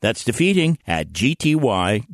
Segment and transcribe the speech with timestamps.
[0.00, 2.06] That's defeating at gty.org.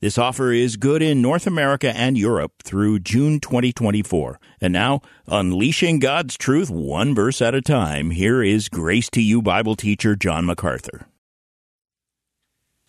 [0.00, 4.38] This offer is good in North America and Europe through June 2024.
[4.60, 9.42] And now, unleashing God's truth one verse at a time, here is Grace to You
[9.42, 11.08] Bible teacher John MacArthur.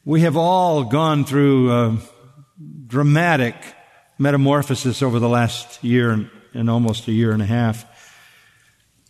[0.06, 1.98] We have all gone through a
[2.86, 3.56] dramatic
[4.20, 7.86] metamorphosis over the last year and almost a year and a half.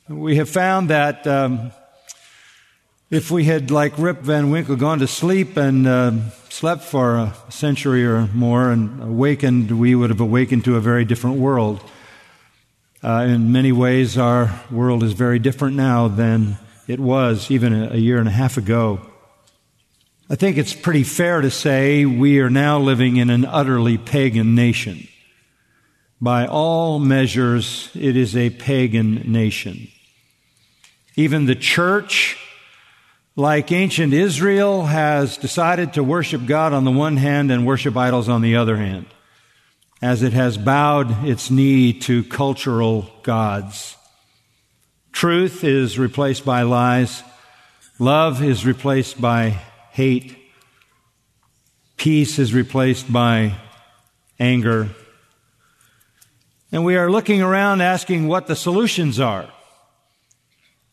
[0.07, 1.71] We have found that um,
[3.11, 6.11] if we had, like Rip Van Winkle, gone to sleep and uh,
[6.49, 11.05] slept for a century or more and awakened, we would have awakened to a very
[11.05, 11.81] different world.
[13.03, 17.93] Uh, in many ways, our world is very different now than it was even a,
[17.93, 19.01] a year and a half ago.
[20.29, 24.53] I think it's pretty fair to say we are now living in an utterly pagan
[24.53, 25.07] nation.
[26.21, 29.87] By all measures, it is a pagan nation.
[31.15, 32.37] Even the church
[33.39, 38.27] like ancient Israel, has decided to worship God on the one hand and worship idols
[38.27, 39.05] on the other hand,
[40.01, 43.95] as it has bowed its knee to cultural gods.
[45.13, 47.23] Truth is replaced by lies.
[47.97, 49.51] Love is replaced by
[49.91, 50.37] hate.
[51.95, 53.53] Peace is replaced by
[54.37, 54.89] anger.
[56.73, 59.49] And we are looking around asking what the solutions are.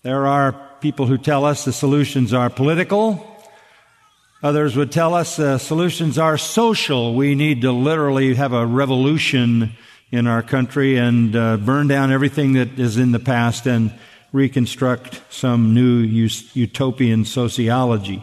[0.03, 3.27] There are people who tell us the solutions are political.
[4.42, 7.14] Others would tell us the solutions are social.
[7.14, 9.72] We need to literally have a revolution
[10.10, 13.92] in our country and uh, burn down everything that is in the past and
[14.32, 18.22] reconstruct some new utopian sociology.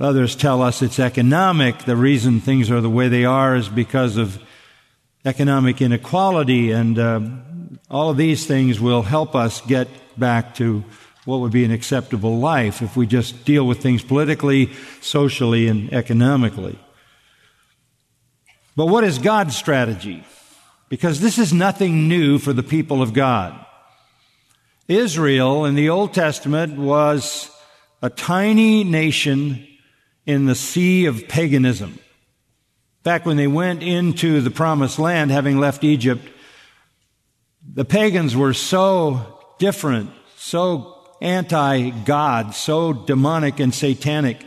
[0.00, 1.84] Others tell us it's economic.
[1.84, 4.42] The reason things are the way they are is because of
[5.24, 7.20] economic inequality, and uh,
[7.90, 9.88] all of these things will help us get
[10.18, 10.84] back to
[11.24, 14.70] what would be an acceptable life if we just deal with things politically,
[15.00, 16.78] socially, and economically.
[18.76, 20.24] But what is God's strategy?
[20.88, 23.58] Because this is nothing new for the people of God.
[24.86, 27.50] Israel in the Old Testament was
[28.02, 29.66] a tiny nation
[30.26, 31.98] in the sea of paganism.
[33.02, 36.26] Back when they went into the promised land, having left Egypt,
[37.66, 40.93] the pagans were so different, so
[41.24, 44.44] anti God, so demonic and satanic,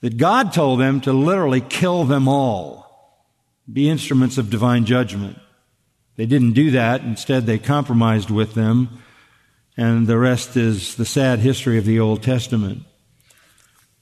[0.00, 3.22] that God told them to literally kill them all,
[3.70, 5.38] be instruments of divine judgment.
[6.16, 7.02] They didn't do that.
[7.02, 9.02] Instead, they compromised with them.
[9.76, 12.82] And the rest is the sad history of the Old Testament.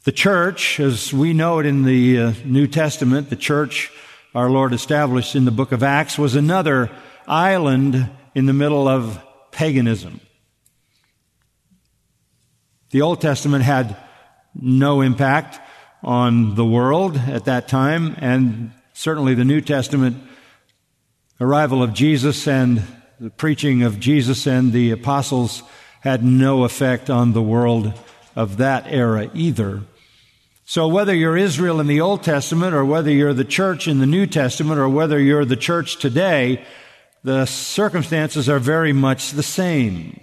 [0.05, 3.91] The church, as we know it in the uh, New Testament, the church
[4.35, 6.91] our Lord established in the book of Acts was another
[7.27, 9.19] island in the middle of
[9.51, 10.21] paganism.
[12.95, 13.97] The Old Testament had
[14.55, 15.59] no impact
[16.05, 20.17] on the world at that time, and certainly the New Testament
[21.41, 22.85] arrival of Jesus and
[23.19, 25.65] the preaching of Jesus and the apostles
[26.03, 27.93] had no effect on the world
[28.37, 29.83] of that era either.
[30.65, 34.07] So whether you're Israel in the Old Testament or whether you're the church in the
[34.07, 36.65] New Testament or whether you're the church today,
[37.25, 40.21] the circumstances are very much the same.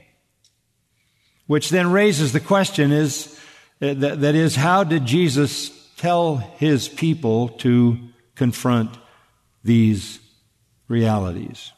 [1.52, 3.38] Which then raises the question is,
[3.82, 8.00] uh, that is, how did Jesus tell his people to
[8.36, 8.98] confront
[9.62, 10.22] these
[10.88, 11.74] realities?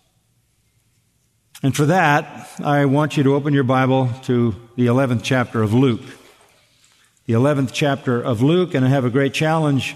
[1.63, 5.73] And for that, I want you to open your Bible to the 11th chapter of
[5.73, 6.03] Luke.
[7.25, 9.95] The 11th chapter of Luke, and I have a great challenge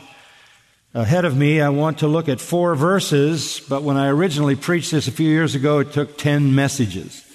[0.96, 1.62] ahead of me.
[1.62, 5.30] I want to look at four verses, but when I originally preached this a few
[5.30, 7.27] years ago, it took 10 messages.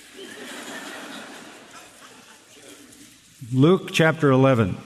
[3.54, 4.78] Luke chapter 11.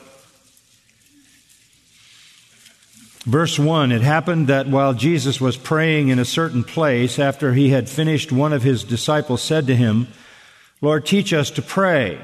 [3.24, 7.68] Verse 1 It happened that while Jesus was praying in a certain place, after he
[7.68, 10.08] had finished, one of his disciples said to him,
[10.80, 12.18] Lord, teach us to pray.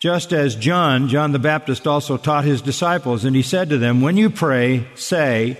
[0.00, 3.24] Just as John, John the Baptist, also taught his disciples.
[3.24, 5.56] And he said to them, When you pray, say,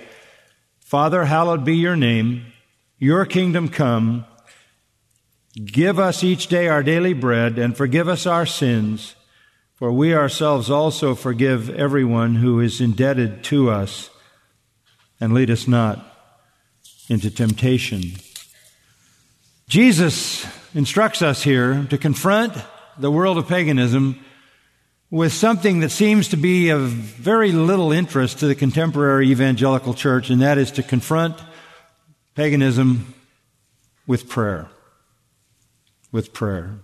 [0.81, 2.47] Father, hallowed be your name,
[2.99, 4.25] your kingdom come.
[5.55, 9.15] Give us each day our daily bread, and forgive us our sins
[9.83, 14.11] for we ourselves also forgive everyone who is indebted to us.
[15.21, 15.99] and lead us not
[17.09, 18.01] into temptation.
[19.69, 22.53] Jesus instructs us here to confront
[22.97, 24.25] the world of paganism
[25.11, 30.31] with something that seems to be of very little interest to the contemporary evangelical church,
[30.31, 31.37] and that is to confront
[32.37, 33.15] paganism
[34.07, 34.69] with prayer.
[36.13, 36.79] With prayer.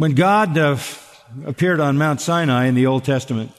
[0.00, 0.78] When God uh,
[1.44, 3.52] appeared on Mount Sinai in the Old Testament,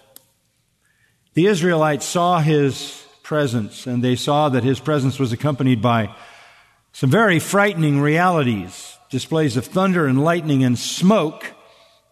[1.36, 6.10] the Israelites saw his presence and they saw that his presence was accompanied by
[6.94, 11.46] some very frightening realities, displays of thunder and lightning and smoke,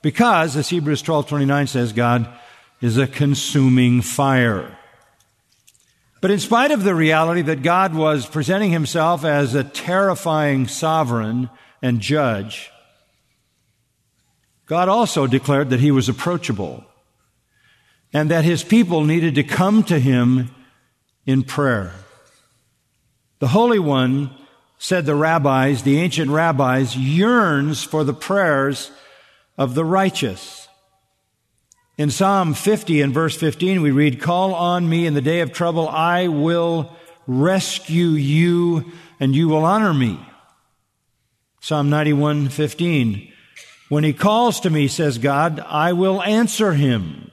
[0.03, 2.31] because, as Hebrews 12:29 says, God
[2.81, 4.77] is a consuming fire.
[6.21, 11.49] But in spite of the reality that God was presenting himself as a terrifying sovereign
[11.81, 12.69] and judge,
[14.69, 16.85] God also declared that he was approachable
[18.13, 20.53] and that his people needed to come to him
[21.25, 21.93] in prayer.
[23.39, 24.29] The Holy One,
[24.77, 28.91] said the rabbis, the ancient rabbis, yearns for the prayers
[29.57, 30.67] of the righteous.
[31.97, 35.51] In Psalm 50 and verse 15, we read, Call on me in the day of
[35.51, 36.95] trouble, I will
[37.25, 40.19] rescue you and you will honor me.
[41.59, 43.28] Psalm 91, 15,
[43.89, 47.31] when he calls to me, says God, I will answer him.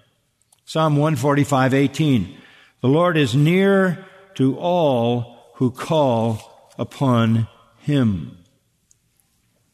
[0.64, 2.36] Psalm 145, 18.
[2.80, 4.04] The Lord is near
[4.34, 7.46] to all who call upon
[7.78, 8.38] him.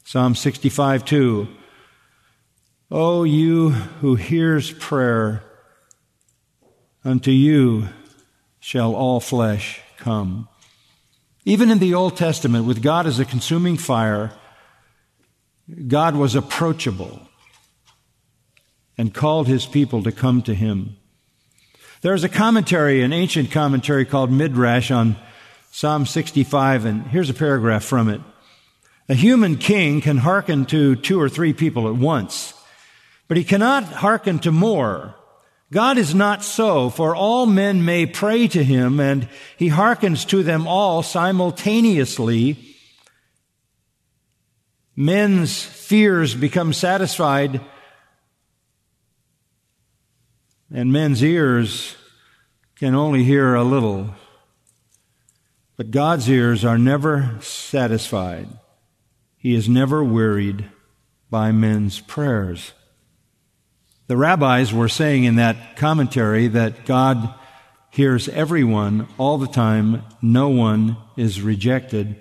[0.05, 1.49] Psalm 65, 2.
[2.91, 5.43] O you who hears prayer,
[7.05, 7.89] unto you
[8.61, 10.49] shall all flesh come.
[11.45, 14.33] Even in the Old Testament, with God as a consuming fire,
[15.89, 17.21] God was approachable
[18.99, 20.97] and called his people to come to him.
[22.03, 25.17] There's a commentary, an ancient commentary called Midrash on
[25.71, 28.21] Psalm 65, and here's a paragraph from it.
[29.09, 32.55] A human king can hearken to two or three people at once,
[33.29, 35.15] but he cannot hearken to more.
[35.71, 40.43] God is not so, for all men may pray to him, and he hearkens to
[40.43, 42.72] them all simultaneously
[44.95, 47.61] men's fears become satisfied
[50.75, 51.97] and men's ears
[52.77, 54.15] can only hear a little.
[55.77, 58.49] But God's ears are never satisfied.
[59.37, 60.65] He is never wearied
[61.31, 62.73] by men's prayers.
[64.07, 67.35] The rabbis were saying in that commentary that God
[67.91, 70.03] hears everyone all the time.
[70.23, 72.17] No one is rejected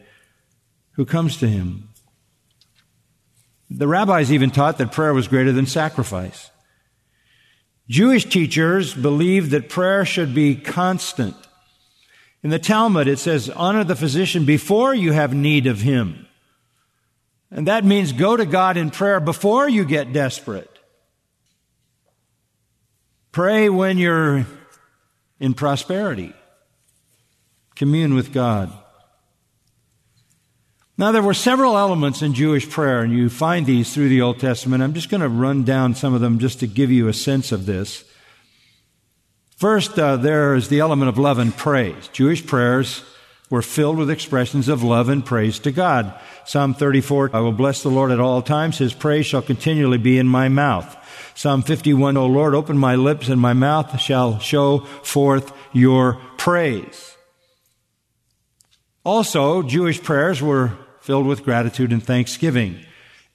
[0.94, 1.91] who comes to him.
[3.74, 6.52] The rabbis even taught that prayer was greater than sacrifice.
[7.88, 11.36] Jewish teachers believed that prayer should be constant.
[12.44, 16.28] In the Talmud, it says, honor the physician before you have need of him.
[17.50, 20.70] And that means go to God in prayer before you get desperate.
[23.32, 24.46] Pray when you're
[25.40, 26.34] in prosperity.
[27.76, 28.72] Commune with God.
[30.98, 34.40] Now, there were several elements in Jewish prayer, and you find these through the Old
[34.40, 34.84] Testament.
[34.84, 37.52] I'm just going to run down some of them just to give you a sense
[37.52, 38.04] of this.
[39.56, 42.08] First, uh, there is the element of love and praise.
[42.10, 43.04] Jewish prayers
[43.50, 46.20] were filled with expressions of love and praise to God.
[46.46, 48.78] Psalm 34, I will bless the Lord at all times.
[48.78, 50.98] His praise shall continually be in my mouth.
[51.36, 57.16] Psalm 51, O Lord, open my lips and my mouth shall show forth your praise.
[59.04, 62.86] Also, Jewish prayers were filled with gratitude and thanksgiving.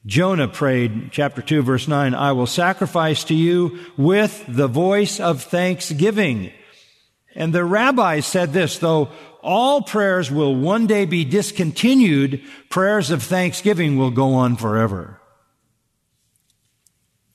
[0.07, 5.43] Jonah prayed, chapter 2, verse 9, I will sacrifice to you with the voice of
[5.43, 6.53] thanksgiving.
[7.35, 9.11] And the rabbis said this, though
[9.43, 15.21] all prayers will one day be discontinued, prayers of thanksgiving will go on forever.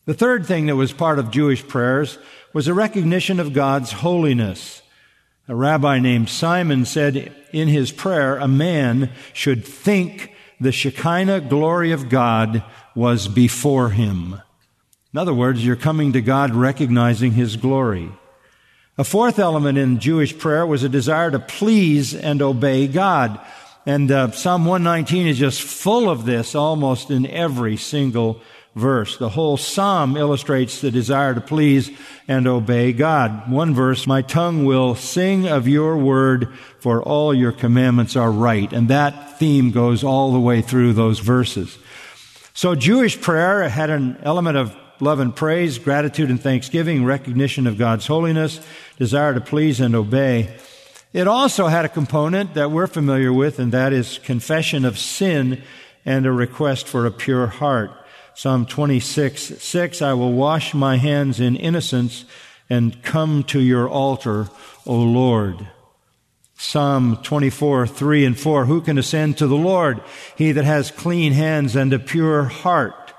[0.05, 2.17] The third thing that was part of Jewish prayers
[2.53, 4.80] was a recognition of God's holiness.
[5.47, 11.91] A rabbi named Simon said in his prayer, a man should think the Shekinah glory
[11.91, 12.63] of God
[12.95, 14.41] was before him.
[15.13, 18.11] In other words, you're coming to God recognizing his glory.
[18.97, 23.39] A fourth element in Jewish prayer was a desire to please and obey God.
[23.85, 28.41] And uh, Psalm 119 is just full of this almost in every single
[28.75, 29.17] verse.
[29.17, 31.91] The whole psalm illustrates the desire to please
[32.27, 33.51] and obey God.
[33.51, 38.71] One verse, my tongue will sing of your word for all your commandments are right.
[38.71, 41.77] And that theme goes all the way through those verses.
[42.53, 47.77] So Jewish prayer had an element of love and praise, gratitude and thanksgiving, recognition of
[47.77, 48.59] God's holiness,
[48.97, 50.55] desire to please and obey.
[51.11, 55.61] It also had a component that we're familiar with, and that is confession of sin
[56.05, 57.91] and a request for a pure heart.
[58.33, 62.25] Psalm 26, 6, I will wash my hands in innocence
[62.69, 64.49] and come to your altar,
[64.85, 65.67] O Lord.
[66.55, 69.99] Psalm 24, 3 and 4, who can ascend to the Lord?
[70.37, 73.13] He that has clean hands and a pure heart.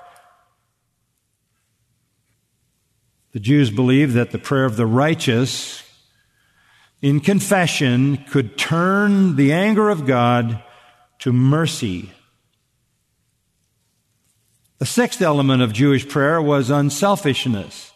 [3.33, 5.83] The Jews believed that the prayer of the righteous
[7.01, 10.63] in confession could turn the anger of God
[11.19, 12.12] to mercy.
[14.83, 17.93] The sixth element of Jewish prayer was unselfishness.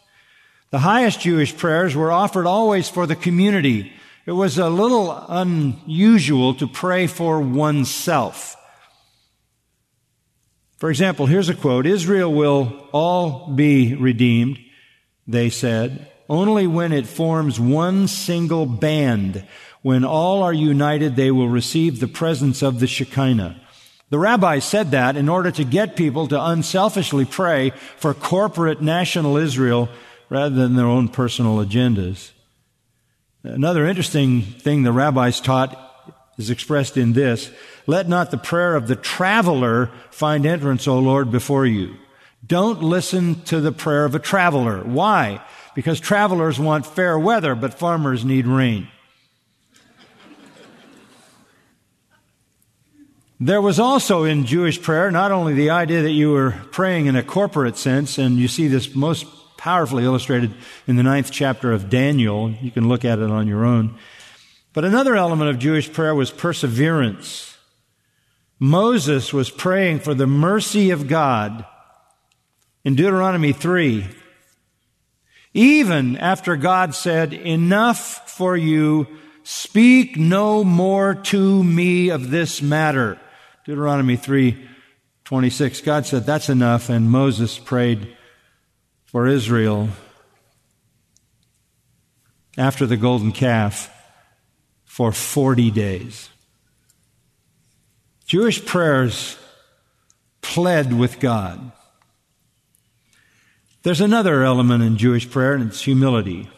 [0.70, 3.92] The highest Jewish prayers were offered always for the community.
[4.26, 8.56] It was a little unusual to pray for oneself.
[10.78, 14.58] For example, here's a quote Israel will all be redeemed,
[15.28, 19.46] they said, only when it forms one single band.
[19.82, 23.60] When all are united, they will receive the presence of the Shekinah.
[24.10, 29.36] The rabbis said that in order to get people to unselfishly pray for corporate national
[29.36, 29.90] Israel
[30.30, 32.32] rather than their own personal agendas.
[33.44, 35.78] Another interesting thing the rabbis taught
[36.38, 37.52] is expressed in this
[37.86, 41.96] Let not the prayer of the traveler find entrance, O Lord, before you.
[42.46, 44.84] Don't listen to the prayer of a traveler.
[44.84, 45.42] Why?
[45.76, 48.88] Because travelers want fair weather, but farmers need rain.
[53.40, 57.16] There was also in Jewish prayer not only the idea that you were praying in
[57.16, 59.28] a corporate sense, and you see this most
[59.58, 60.56] powerfully illustrated
[60.88, 62.50] in the ninth chapter of Daniel.
[62.50, 63.96] You can look at it on your own.
[64.74, 67.58] But another element of Jewish prayer was perseverance.
[68.60, 71.64] Moses was praying for the mercy of God
[72.84, 74.08] in Deuteronomy 3.
[75.54, 79.06] Even after God said, Enough for you,
[79.44, 83.20] speak no more to me of this matter.
[83.68, 84.66] Deuteronomy 3
[85.26, 85.82] 26.
[85.82, 86.88] God said, That's enough.
[86.88, 88.16] And Moses prayed
[89.04, 89.90] for Israel
[92.58, 93.94] after the golden calf
[94.86, 96.30] for 40 days.
[98.26, 99.38] Jewish prayers
[100.42, 101.74] pled with God.
[103.84, 106.50] There's another element in Jewish prayer, and it's humility.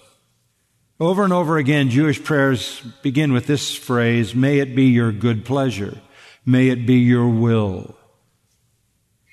[1.00, 5.44] Over and over again, Jewish prayers begin with this phrase, May it be your good
[5.44, 5.98] pleasure.
[6.50, 7.96] May it be your will.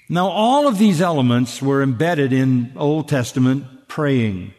[0.07, 4.53] Now, all of these elements were embedded in Old Testament praying.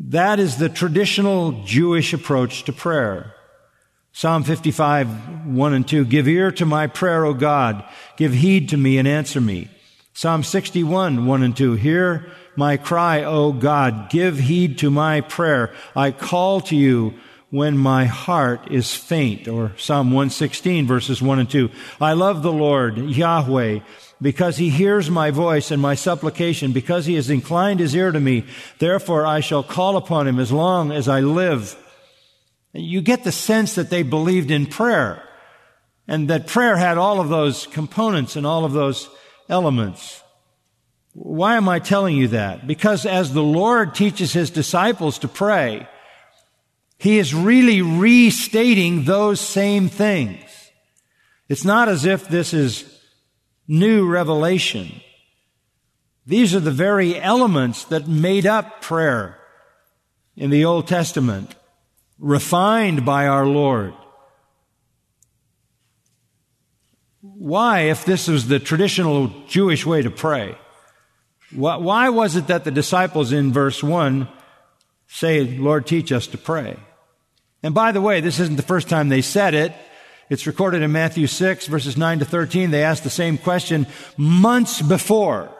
[0.00, 3.36] That is the traditional Jewish approach to prayer.
[4.10, 6.06] Psalm 55, 1 and 2.
[6.06, 7.84] Give ear to my prayer, O God.
[8.16, 9.68] Give heed to me and answer me.
[10.12, 11.74] Psalm 61, 1 and 2.
[11.74, 14.10] Hear my cry, O God.
[14.10, 15.72] Give heed to my prayer.
[15.94, 17.14] I call to you
[17.50, 21.68] when my heart is faint, or Psalm 116 verses 1 and 2.
[22.00, 23.80] I love the Lord, Yahweh,
[24.22, 28.20] because he hears my voice and my supplication, because he has inclined his ear to
[28.20, 28.44] me.
[28.78, 31.76] Therefore I shall call upon him as long as I live.
[32.72, 35.22] You get the sense that they believed in prayer,
[36.06, 39.08] and that prayer had all of those components and all of those
[39.48, 40.22] elements.
[41.14, 42.68] Why am I telling you that?
[42.68, 45.88] Because as the Lord teaches his disciples to pray,
[47.00, 50.44] he is really restating those same things.
[51.48, 53.00] It's not as if this is
[53.66, 55.00] new revelation.
[56.26, 59.38] These are the very elements that made up prayer
[60.36, 61.54] in the Old Testament,
[62.18, 63.94] refined by our Lord.
[67.22, 70.54] Why, if this was the traditional Jewish way to pray,
[71.50, 74.28] why was it that the disciples in verse 1
[75.06, 76.76] say, Lord, teach us to pray?
[77.62, 79.72] And by the way, this isn't the first time they said it.
[80.28, 82.70] It's recorded in Matthew 6 verses 9 to 13.
[82.70, 83.86] They asked the same question
[84.16, 85.50] months before.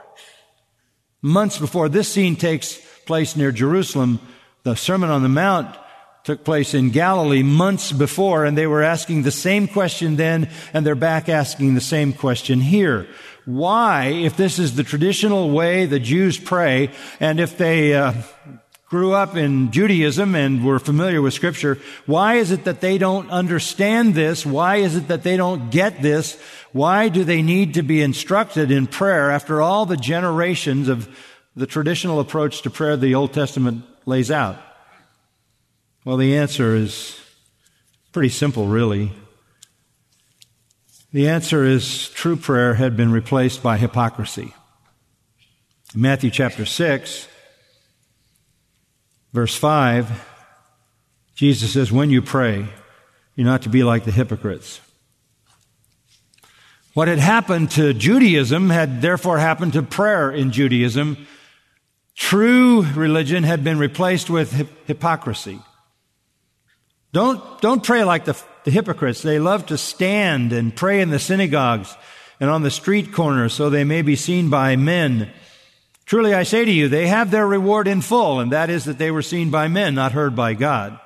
[1.23, 4.21] Months before this scene takes place near Jerusalem.
[4.62, 5.76] The Sermon on the Mount
[6.23, 10.87] took place in Galilee months before, and they were asking the same question then, and
[10.87, 13.09] they're back asking the same question here.
[13.47, 18.12] Why, if this is the traditional way the Jews pray, and if they uh,
[18.91, 23.31] grew up in Judaism and were familiar with scripture, why is it that they don't
[23.31, 24.45] understand this?
[24.45, 26.37] Why is it that they don't get this?
[26.73, 31.09] Why do they need to be instructed in prayer after all the generations of
[31.55, 34.61] the traditional approach to prayer the Old Testament lays out?
[36.05, 37.17] Well, the answer is
[38.11, 39.13] pretty simple, really.
[41.13, 44.53] The answer is true prayer had been replaced by hypocrisy.
[45.95, 47.29] In Matthew chapter 6,
[49.33, 50.29] verse 5,
[51.35, 52.67] Jesus says, When you pray,
[53.35, 54.81] you're not to be like the hypocrites.
[56.93, 61.27] What had happened to Judaism had therefore happened to prayer in Judaism.
[62.17, 64.53] True religion had been replaced with
[64.87, 65.61] hypocrisy.
[67.13, 69.23] Don't, don't pray like the, the hypocrites.
[69.23, 71.97] They love to stand and pray in the synagogues
[72.41, 75.31] and on the street corners so they may be seen by men.
[76.11, 78.99] Truly I say to you, they have their reward in full, and that is that
[78.99, 80.99] they were seen by men, not heard by God.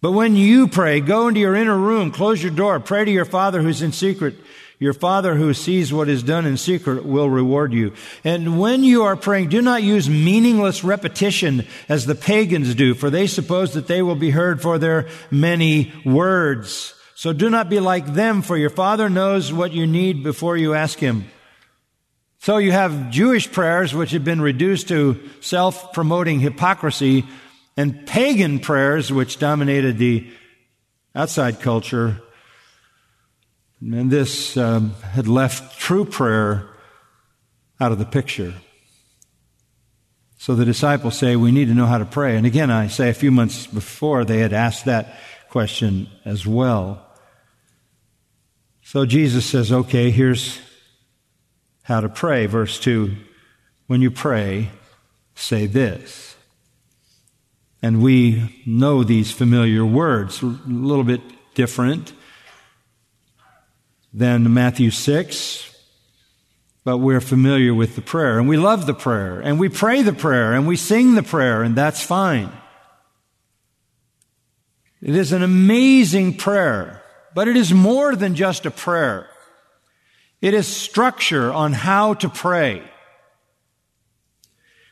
[0.00, 3.24] But when you pray, go into your inner room, close your door, pray to your
[3.24, 4.34] Father who's in secret.
[4.80, 7.92] Your Father who sees what is done in secret will reward you.
[8.24, 13.08] And when you are praying, do not use meaningless repetition as the pagans do, for
[13.08, 16.92] they suppose that they will be heard for their many words.
[17.14, 20.74] So do not be like them, for your Father knows what you need before you
[20.74, 21.30] ask Him.
[22.40, 27.26] So you have Jewish prayers which have been reduced to self-promoting hypocrisy
[27.76, 30.26] and pagan prayers which dominated the
[31.14, 32.22] outside culture.
[33.82, 36.66] And this um, had left true prayer
[37.78, 38.54] out of the picture.
[40.38, 42.38] So the disciples say, we need to know how to pray.
[42.38, 45.14] And again, I say a few months before they had asked that
[45.50, 47.06] question as well.
[48.82, 50.58] So Jesus says, okay, here's
[51.90, 52.46] how to pray.
[52.46, 53.16] Verse 2
[53.88, 54.70] When you pray,
[55.34, 56.36] say this.
[57.82, 61.20] And we know these familiar words, a little bit
[61.54, 62.12] different
[64.12, 65.76] than Matthew 6,
[66.84, 68.38] but we're familiar with the prayer.
[68.38, 71.62] And we love the prayer, and we pray the prayer, and we sing the prayer,
[71.62, 72.52] and that's fine.
[75.02, 77.02] It is an amazing prayer,
[77.34, 79.29] but it is more than just a prayer.
[80.40, 82.82] It is structure on how to pray.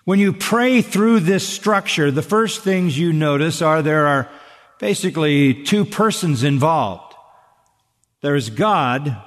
[0.04, 4.30] When you pray through this structure, the first things you notice are there are
[4.78, 7.14] basically two persons involved.
[8.22, 9.22] There is God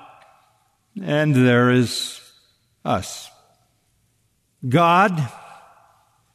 [1.00, 2.20] and there is
[2.84, 3.30] us.
[4.68, 5.32] God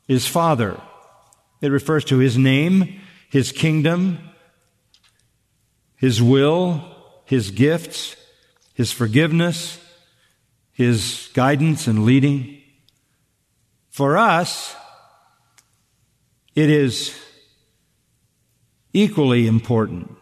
[0.09, 0.81] is Father.
[1.61, 4.19] It refers to His name, His kingdom,
[5.97, 6.85] His will,
[7.25, 8.15] His gifts,
[8.75, 9.79] His forgiveness,
[10.77, 12.61] His guidance and leading.
[13.89, 14.77] For us,
[16.55, 17.19] it is
[18.93, 20.15] equally important.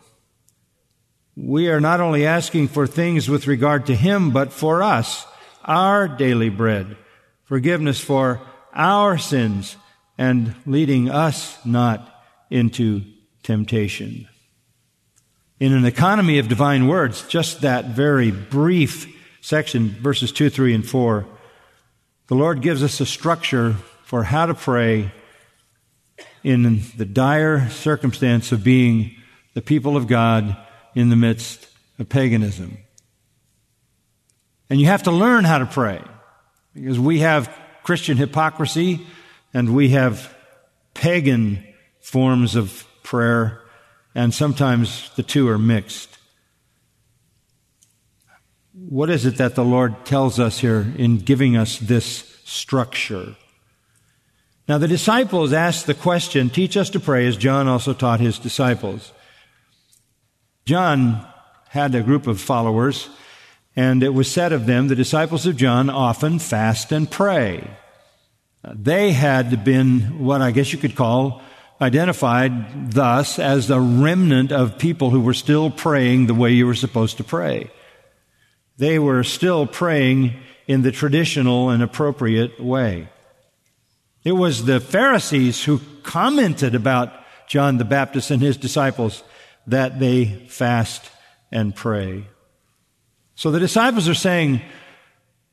[1.37, 5.27] We are not only asking for things with regard to Him, but for us,
[5.65, 6.97] our daily bread,
[7.43, 8.41] forgiveness for
[8.73, 9.75] our sins,
[10.17, 13.03] and leading us not into
[13.43, 14.29] temptation.
[15.59, 19.11] In an economy of divine words, just that very brief
[19.45, 21.27] section, verses 2, 3, and 4,
[22.29, 25.13] the Lord gives us a structure for how to pray
[26.43, 29.15] in the dire circumstance of being
[29.53, 30.57] the people of God
[30.95, 32.79] in the midst of paganism.
[34.71, 36.01] And you have to learn how to pray
[36.73, 39.07] because we have Christian hypocrisy
[39.53, 40.35] and we have
[40.95, 41.63] pagan
[42.01, 43.61] forms of prayer,
[44.15, 46.14] and sometimes the two are mixed.
[48.77, 53.37] What is it that the Lord tells us here in giving us this structure?
[54.67, 58.37] Now, the disciples asked the question, teach us to pray, as John also taught his
[58.37, 59.13] disciples.
[60.65, 61.25] John
[61.69, 63.09] had a group of followers,
[63.77, 67.71] and it was said of them, the disciples of John often fast and pray.
[68.65, 71.43] They had been what I guess you could call
[71.81, 76.75] identified thus as the remnant of people who were still praying the way you were
[76.75, 77.71] supposed to pray.
[78.77, 80.35] They were still praying
[80.67, 83.09] in the traditional and appropriate way.
[84.25, 87.13] It was the Pharisees who commented about
[87.47, 89.23] John the Baptist and his disciples
[89.67, 91.11] that they fast
[91.53, 92.27] and pray.
[93.35, 94.63] So the disciples are saying,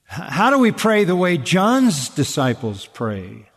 [0.05, 3.49] how do we pray the way John's disciples pray?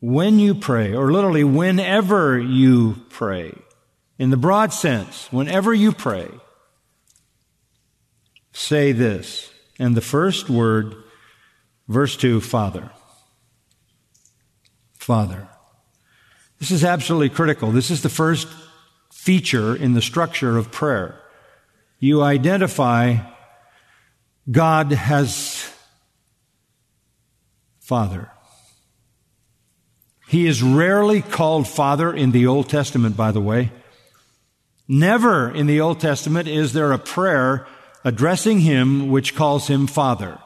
[0.00, 3.52] When you pray, or literally whenever you pray,
[4.18, 6.28] in the broad sense, whenever you pray,
[8.54, 9.50] say this.
[9.78, 10.94] And the first word,
[11.88, 12.90] verse 2, Father.
[14.94, 15.48] Father.
[16.58, 17.72] This is absolutely critical.
[17.72, 18.48] This is the first
[19.12, 21.20] feature in the structure of prayer.
[21.98, 23.16] You identify
[24.50, 25.70] God as
[27.80, 28.30] Father.
[30.28, 33.72] He is rarely called Father in the Old Testament, by the way.
[34.88, 37.66] Never in the Old Testament is there a prayer
[38.04, 40.38] addressing him which calls him Father.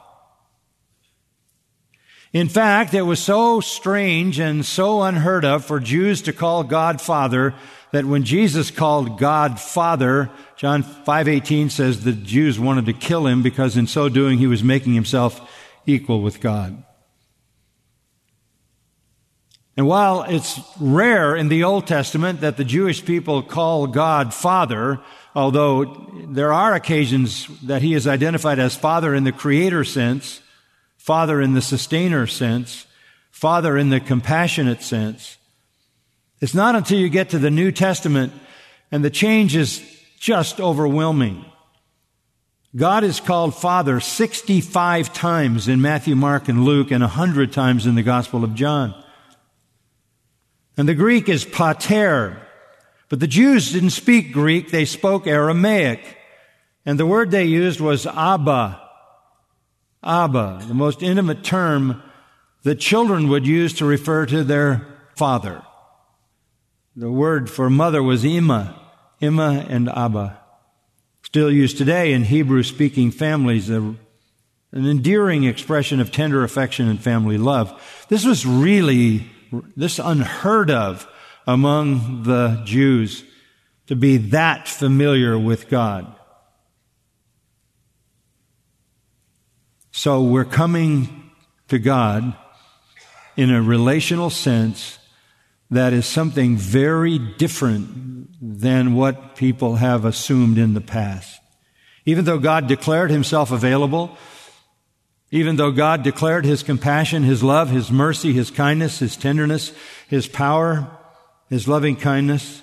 [2.31, 7.01] In fact, it was so strange and so unheard of for Jews to call God
[7.01, 7.55] Father
[7.91, 13.41] that when Jesus called God Father, John 5:18 says the Jews wanted to kill him
[13.41, 15.41] because in so doing he was making himself
[15.87, 16.83] equal with God.
[19.75, 24.99] And while it's rare in the Old Testament that the Jewish people call God Father,
[25.35, 25.85] although
[26.27, 30.41] there are occasions that he is identified as Father in the creator sense,
[30.97, 32.85] Father in the sustainer sense,
[33.31, 35.37] Father in the compassionate sense,
[36.41, 38.33] it's not until you get to the New Testament
[38.91, 39.83] and the change is
[40.19, 41.45] just overwhelming.
[42.75, 47.95] God is called Father 65 times in Matthew, Mark, and Luke, and 100 times in
[47.95, 48.93] the Gospel of John.
[50.77, 52.37] And the Greek is pater.
[53.09, 56.17] But the Jews didn't speak Greek, they spoke Aramaic.
[56.85, 58.81] And the word they used was Abba.
[60.03, 62.01] Abba, the most intimate term
[62.63, 65.63] that children would use to refer to their father.
[66.95, 68.79] The word for mother was Ima,
[69.19, 70.39] Ima and Abba.
[71.23, 73.97] Still used today in Hebrew speaking families, an
[74.73, 78.05] endearing expression of tender affection and family love.
[78.09, 79.29] This was really
[79.75, 81.07] this unheard of
[81.49, 83.23] among the Jews
[83.87, 86.05] to be that familiar with God.
[89.89, 91.31] So we're coming
[91.69, 92.35] to God
[93.35, 94.99] in a relational sense
[95.71, 101.41] that is something very different than what people have assumed in the past.
[102.05, 104.15] Even though God declared himself available,
[105.31, 109.71] even though God declared His compassion, His love, His mercy, His kindness, His tenderness,
[110.07, 110.98] His power,
[111.49, 112.61] His loving kindness,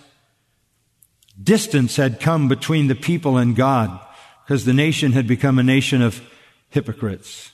[1.42, 4.00] distance had come between the people and God
[4.44, 6.22] because the nation had become a nation of
[6.70, 7.50] hypocrites.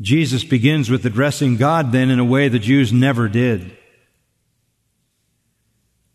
[0.00, 3.76] Jesus begins with addressing God then in a way the Jews never did.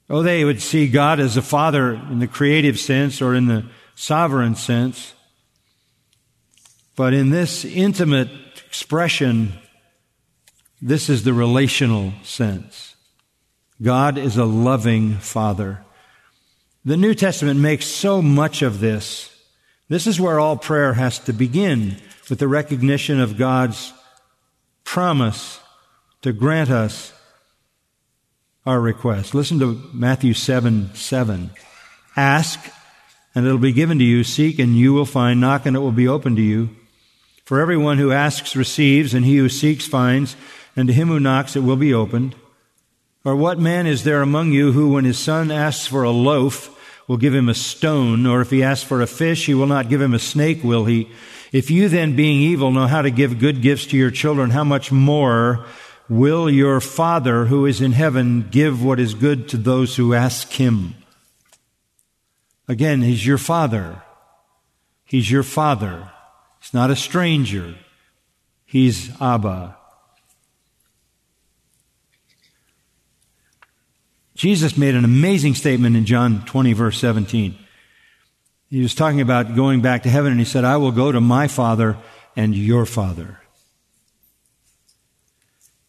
[0.10, 3.65] Oh, they would see God as a father in the creative sense or in the
[3.95, 5.13] sovereign sense.
[6.95, 8.30] But in this intimate
[8.67, 9.54] expression,
[10.82, 12.96] this is the relational sense.
[13.82, 15.84] God is a loving Father.
[16.86, 19.30] The New Testament makes so much of this.
[19.89, 21.98] This is where all prayer has to begin
[22.30, 23.94] with the recognition of God's
[24.84, 25.60] promise
[26.22, 27.13] to grant us
[28.65, 29.34] our request.
[29.34, 31.50] Listen to Matthew 7 7.
[32.15, 32.60] Ask,
[33.34, 34.24] and it'll be given to you.
[34.24, 35.39] Seek, and you will find.
[35.39, 36.70] Knock, and it will be open to you.
[37.46, 40.36] For everyone who asks receives, and he who seeks finds,
[40.80, 42.36] and to him who knocks it will be opened.
[43.26, 46.76] Or what man is there among you who, when his son asks for a loaf,
[47.08, 48.26] will give him a stone?
[48.26, 50.86] Or if he asks for a fish, he will not give him a snake, will
[50.86, 51.12] he?
[51.52, 54.63] If you then, being evil, know how to give good gifts to your children, how
[54.63, 55.65] much more
[56.08, 60.50] will your Father who is in heaven give what is good to those who ask
[60.54, 60.96] him?
[62.68, 64.02] Again, he's your Father.
[65.04, 66.10] He's your Father.
[66.62, 67.76] He's not a stranger.
[68.65, 69.79] He's Abba.
[74.39, 77.58] Jesus made an amazing statement in John 20, verse 17.
[78.69, 81.19] He was talking about going back to heaven, and he said, I will go to
[81.19, 81.97] my Father
[82.38, 83.41] and your Father.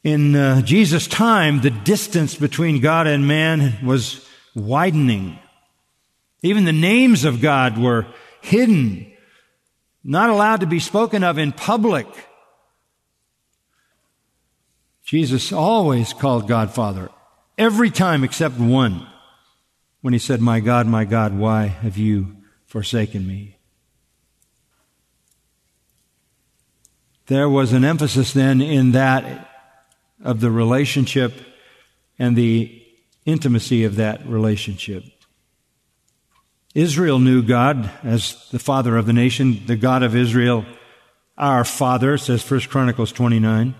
[0.02, 5.38] In uh, Jesus' time, the distance between God and man was widening.
[6.42, 8.08] Even the names of God were
[8.40, 9.12] hidden
[10.02, 12.08] not allowed to be spoken of in public.
[15.04, 17.10] Jesus always called God Father,
[17.60, 19.06] every time except one,
[20.00, 23.58] when he said, My God, my God, why have you forsaken me?
[27.26, 29.48] There was an emphasis then in that
[30.24, 31.34] of the relationship
[32.18, 32.82] and the
[33.26, 35.04] intimacy of that relationship.
[36.74, 40.64] Israel knew God as the father of the nation, the God of Israel,
[41.36, 43.74] our father, says 1 Chronicles 29.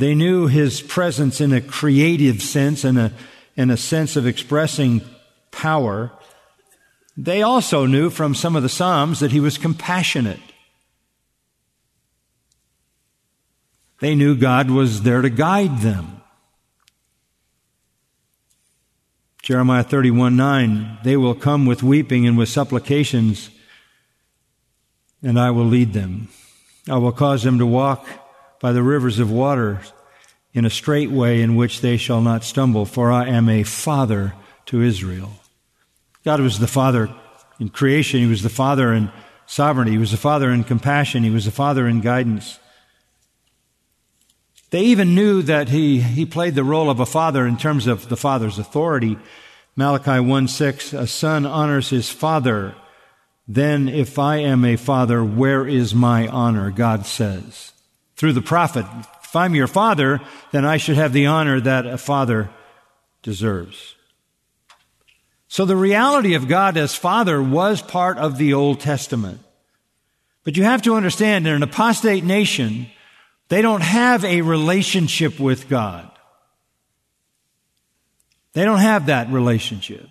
[0.00, 3.12] They knew his presence in a creative sense and a,
[3.54, 5.02] in a sense of expressing
[5.50, 6.10] power.
[7.18, 10.40] They also knew from some of the Psalms that he was compassionate.
[14.00, 16.22] They knew God was there to guide them.
[19.42, 23.50] Jeremiah 31 9, they will come with weeping and with supplications,
[25.22, 26.28] and I will lead them.
[26.88, 28.08] I will cause them to walk
[28.60, 29.80] by the rivers of water
[30.52, 34.34] in a straight way in which they shall not stumble, for I am a father
[34.66, 35.32] to Israel.
[36.24, 37.08] God was the father
[37.58, 39.10] in creation, He was the father in
[39.50, 39.92] sovereignty.
[39.92, 41.24] He was the father in compassion.
[41.24, 42.60] He was the father in guidance.
[44.70, 48.08] They even knew that he, he played the role of a father in terms of
[48.08, 49.18] the father's authority.
[49.74, 52.76] Malachi 1 6, a son honors his father.
[53.48, 56.70] Then if I am a father, where is my honor?
[56.70, 57.72] God says.
[58.20, 58.84] Through the prophet,
[59.22, 60.20] if I'm your father,
[60.52, 62.50] then I should have the honor that a father
[63.22, 63.94] deserves.
[65.48, 69.40] So the reality of God as Father was part of the Old Testament.
[70.44, 72.88] But you have to understand in an apostate nation,
[73.48, 76.10] they don't have a relationship with God.
[78.52, 80.06] They don't have that relationship.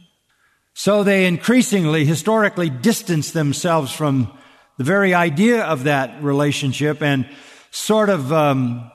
[0.74, 4.36] So they increasingly, historically distance themselves from
[4.80, 7.30] the very idea of that relationship and
[7.72, 8.92] sort of um,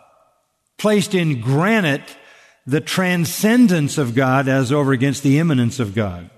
[0.78, 2.16] placed in granite
[2.66, 6.30] the transcendence of God as over against the immanence of God.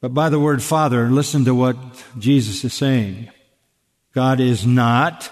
[0.00, 1.76] But by the word Father, listen to what
[2.18, 3.30] Jesus is saying.
[4.12, 5.30] God is not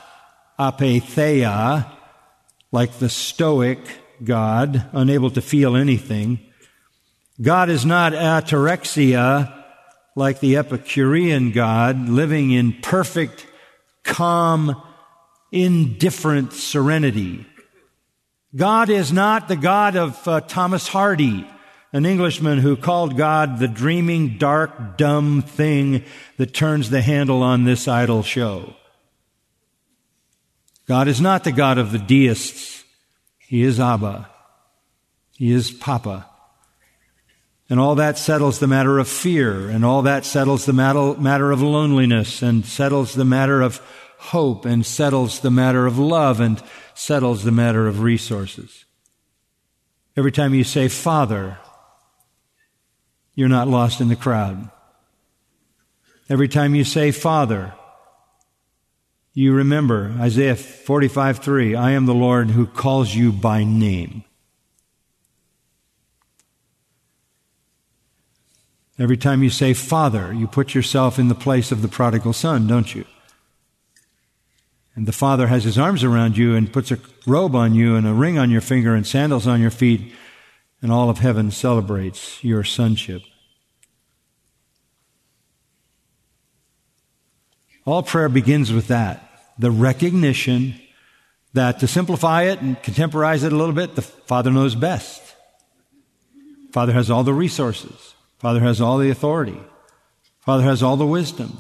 [0.59, 1.91] apatheia,
[2.73, 3.79] like the Stoic
[4.23, 6.41] God, unable to feel anything.
[7.41, 9.65] God is not ataraxia,
[10.15, 13.47] like the Epicurean God, living in perfect,
[14.05, 14.81] calm,
[15.53, 17.47] indifferent serenity.
[18.55, 21.49] God is not the God of uh, Thomas Hardy,
[21.93, 26.05] an Englishman who called God the dreaming, dark, dumb thing
[26.37, 28.75] that turns the handle on this idle show.
[30.87, 32.85] God is not the God of the deists.
[33.39, 34.29] He is Abba.
[35.37, 36.30] He is Papa.
[37.71, 41.63] And all that settles the matter of fear, and all that settles the matter of
[41.63, 43.81] loneliness, and settles the matter of
[44.19, 46.61] hope, and settles the matter of love, and
[46.95, 48.85] settles the matter of resources.
[50.17, 51.59] Every time you say Father,
[53.37, 54.69] you're not lost in the crowd.
[56.29, 57.73] Every time you say Father,
[59.33, 64.25] you remember Isaiah 45 3, I am the Lord who calls you by name.
[69.01, 72.67] Every time you say Father, you put yourself in the place of the prodigal son,
[72.67, 73.07] don't you?
[74.95, 78.07] And the Father has his arms around you and puts a robe on you and
[78.07, 80.13] a ring on your finger and sandals on your feet
[80.83, 83.23] and all of heaven celebrates your sonship.
[87.87, 89.27] All prayer begins with that
[89.59, 90.75] the recognition
[91.55, 95.23] that to simplify it and contemporize it a little bit, the Father knows best.
[96.73, 98.10] Father has all the resources.
[98.41, 99.61] Father has all the authority.
[100.41, 101.59] Father has all the wisdom,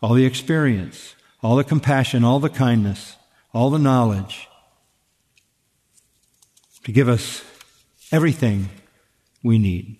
[0.00, 3.16] all the experience, all the compassion, all the kindness,
[3.52, 4.48] all the knowledge
[6.84, 7.42] to give us
[8.12, 8.68] everything
[9.42, 9.96] we need.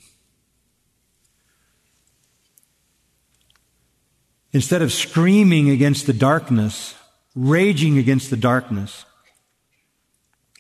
[4.53, 6.95] Instead of screaming against the darkness,
[7.35, 9.05] raging against the darkness,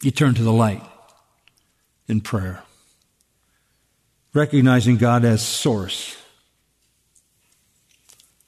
[0.03, 0.83] you turn to the light
[2.09, 2.65] in prayer,
[4.35, 6.17] recognizing God as source.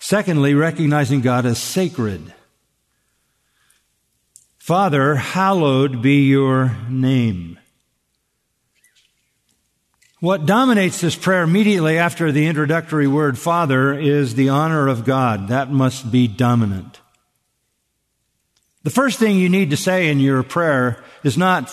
[0.00, 2.34] Secondly, recognizing God as sacred.
[4.58, 7.58] Father, hallowed be your name.
[10.18, 15.48] What dominates this prayer immediately after the introductory word Father is the honor of God.
[15.48, 17.00] That must be dominant.
[18.82, 21.70] The first thing you need to say in your prayer is not,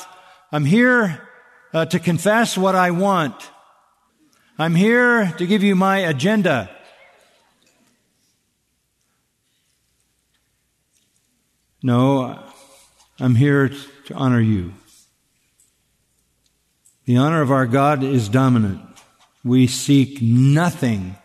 [0.52, 1.28] I'm here
[1.73, 3.49] uh, to confess what I want.
[4.57, 6.69] I'm here to give you my agenda.
[11.81, 12.39] No,
[13.19, 13.69] I'm here
[14.05, 14.73] to honor you.
[17.05, 18.81] The honor of our God is dominant.
[19.43, 21.17] We seek nothing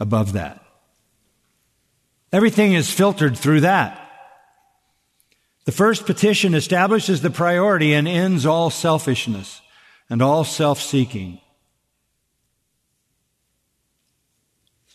[0.00, 0.64] above that.
[2.32, 4.00] Everything is filtered through that.
[5.66, 9.60] The first petition establishes the priority and ends all selfishness
[10.10, 11.40] and all self-seeking.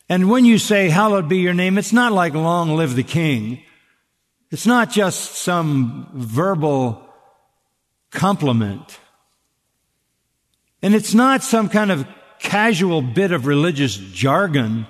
[0.10, 3.62] And when you say, hallowed be your name, it's not like long live the king.
[4.50, 7.08] It's not just some verbal
[8.10, 9.00] compliment.
[10.82, 12.08] And it's not some kind of
[12.40, 14.88] casual bit of religious jargon.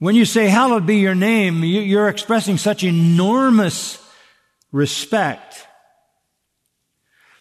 [0.00, 4.04] When you say, hallowed be your name, you're expressing such enormous
[4.72, 5.68] respect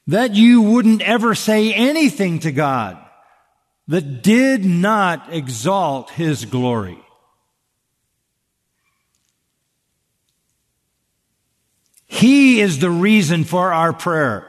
[0.05, 2.99] that you wouldn't ever say anything to God
[3.91, 6.97] that did not exalt His glory.
[12.07, 14.47] He is the reason for our prayer.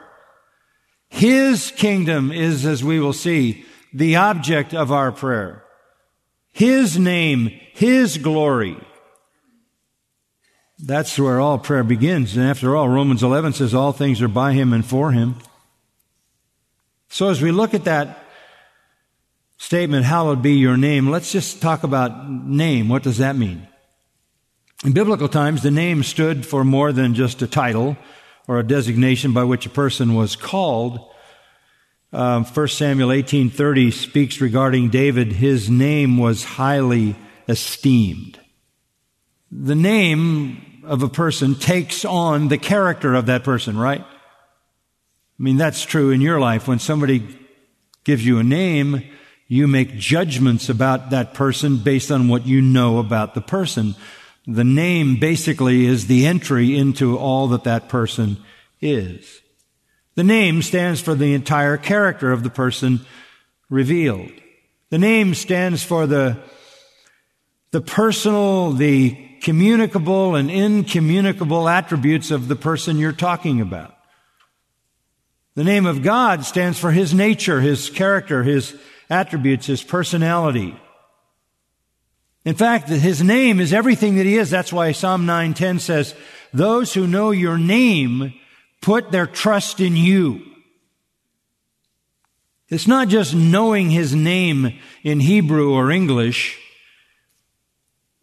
[1.09, 5.65] His kingdom is, as we will see, the object of our prayer.
[6.53, 8.77] His name, His glory.
[10.79, 12.37] That's where all prayer begins.
[12.37, 15.35] And after all, Romans 11 says all things are by Him and for Him.
[17.09, 18.22] So as we look at that
[19.57, 22.89] statement, hallowed be your name, let's just talk about name.
[22.89, 23.67] What does that mean?
[24.85, 27.95] In biblical times, the name stood for more than just a title
[28.47, 30.99] or a designation by which a person was called.
[32.11, 35.33] Um, 1 Samuel 18:30 speaks regarding David.
[35.33, 37.15] His name was highly
[37.47, 38.39] esteemed.
[39.51, 44.01] The name of a person takes on the character of that person, right?
[44.01, 46.67] I mean, that's true in your life.
[46.67, 47.25] When somebody
[48.03, 49.01] gives you a name,
[49.53, 53.93] you make judgments about that person based on what you know about the person.
[54.47, 58.37] The name basically is the entry into all that that person
[58.81, 59.41] is.
[60.15, 63.01] The name stands for the entire character of the person
[63.69, 64.31] revealed.
[64.89, 66.39] The name stands for the,
[67.69, 73.95] the personal, the communicable and incommunicable attributes of the person you're talking about.
[75.53, 78.75] The name of God stands for His nature, His character, His
[79.13, 80.75] attributes, His personality.
[82.43, 84.49] In fact, His name is everything that He is.
[84.49, 86.15] That's why Psalm 910 says,
[86.53, 88.33] those who know your name
[88.81, 90.41] put their trust in you.
[92.69, 96.59] It's not just knowing His name in Hebrew or English.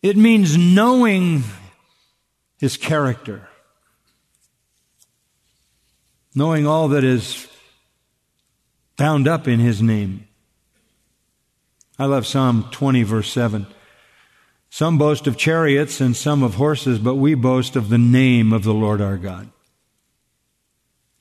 [0.03, 1.45] It means knowing
[2.59, 3.49] His character.
[6.35, 7.47] Knowing all that is
[8.97, 10.27] bound up in His name.
[12.01, 13.67] I love Psalm 20 verse 7.
[14.71, 18.65] Some boast of chariots and some of horses, but we boast of the name of
[18.65, 19.51] the Lord our God.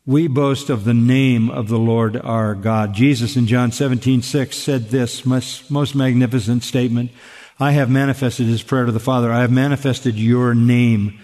[0.05, 2.93] We boast of the name of the Lord our God.
[2.93, 7.11] Jesus in John 17, 6 said this most, most magnificent statement.
[7.59, 9.33] I have manifested his prayer to the Father.
[9.33, 11.19] I have manifested your name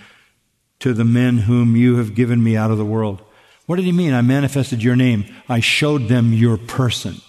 [0.79, 3.21] to the men whom you have given me out of the world.
[3.67, 4.13] What did he mean?
[4.13, 5.33] I manifested your name.
[5.47, 7.21] I showed them your person.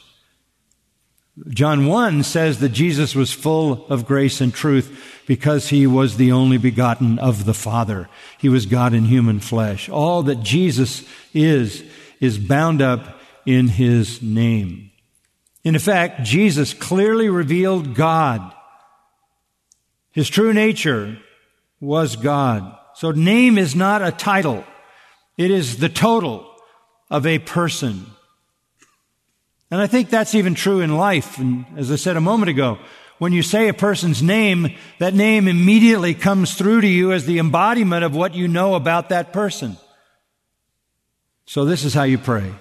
[1.49, 6.33] John 1 says that Jesus was full of grace and truth because he was the
[6.33, 8.09] only begotten of the Father.
[8.38, 9.88] He was God in human flesh.
[9.90, 11.85] All that Jesus is,
[12.20, 14.90] is bound up in his name.
[15.62, 18.55] In effect, Jesus clearly revealed God.
[20.12, 21.18] His true nature
[21.81, 22.75] was God.
[22.94, 24.64] So name is not a title.
[25.37, 26.51] It is the total
[27.11, 28.07] of a person.
[29.70, 31.38] And I think that's even true in life.
[31.38, 32.79] And as I said a moment ago,
[33.18, 37.38] when you say a person's name, that name immediately comes through to you as the
[37.38, 39.76] embodiment of what you know about that person.
[41.46, 42.52] So this is how you pray.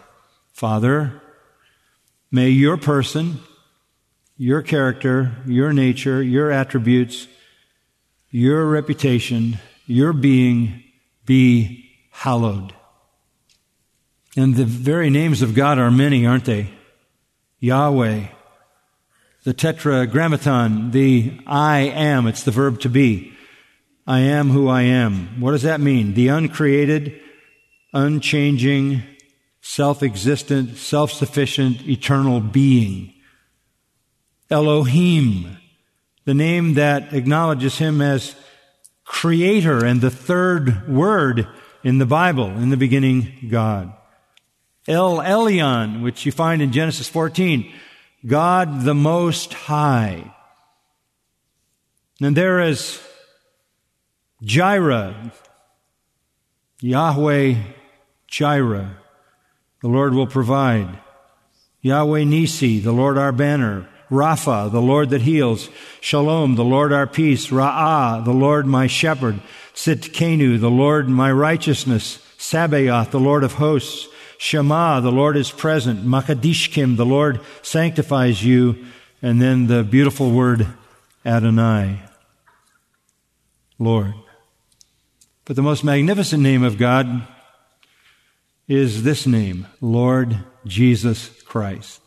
[0.54, 1.22] Father,
[2.32, 3.40] may your person,
[4.38, 7.28] your character, your nature, your attributes,
[8.32, 10.84] your reputation, your being
[11.26, 12.74] be hallowed.
[14.38, 16.70] And the very names of God are many, aren't they?
[17.66, 18.28] Yahweh,
[19.44, 23.34] the tetragrammaton, the I am, it's the verb to be.
[24.06, 25.42] I am who I am.
[25.42, 26.14] What does that mean?
[26.14, 27.20] The uncreated,
[27.92, 29.02] unchanging,
[29.62, 33.14] self-existent, self-sufficient, eternal being.
[34.52, 35.58] Elohim,
[36.26, 38.36] the name that acknowledges him as
[39.06, 41.48] creator and the third word
[41.84, 43.92] in the Bible, in the beginning, God.
[44.88, 47.72] El Elyon, which you find in Genesis 14,
[48.26, 50.34] God the Most High.
[52.22, 53.02] And there is
[54.44, 55.32] Jireh,
[56.82, 57.56] Yahweh
[58.28, 58.98] Jireh,
[59.82, 61.00] the Lord will provide.
[61.82, 63.88] Yahweh Nisi, the Lord our banner.
[64.10, 65.70] Rapha, the Lord that heals.
[66.00, 67.48] Shalom, the Lord our peace.
[67.48, 69.40] Ra'ah, the Lord my shepherd.
[69.74, 72.20] Tsidkenu, the Lord my righteousness.
[72.38, 74.08] Sabaoth, the Lord of hosts.
[74.38, 76.06] Shammah, the Lord is present.
[76.06, 78.86] Mekoddishkem, the Lord sanctifies you.
[79.22, 80.68] And then the beautiful word
[81.26, 82.00] Adonai,
[83.80, 84.14] Lord.
[85.46, 87.28] But the most magnificent name of God
[88.68, 92.02] is this name, Lord Jesus Christ.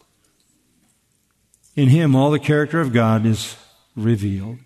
[1.74, 3.56] In Him, all the character of God is
[3.96, 4.58] revealed.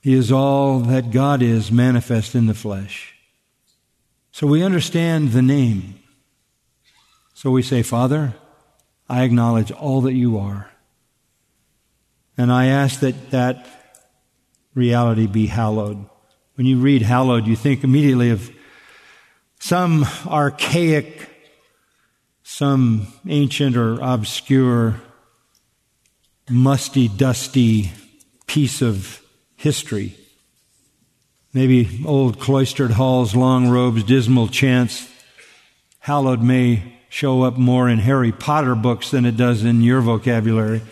[0.00, 3.14] He is all that God is manifest in the flesh.
[4.30, 5.98] So we understand the name.
[7.36, 8.32] So we say, Father,
[9.10, 10.70] I acknowledge all that you are.
[12.38, 13.68] And I ask that that
[14.74, 16.08] reality be hallowed.
[16.54, 18.50] When you read hallowed, you think immediately of
[19.60, 21.28] some archaic,
[22.42, 24.98] some ancient or obscure
[26.48, 27.92] musty, dusty
[28.46, 29.20] piece of
[29.56, 30.16] history.
[31.52, 35.06] Maybe old cloistered halls, long robes, dismal chants.
[35.98, 40.82] Hallowed may show up more in Harry Potter books than it does in your vocabulary.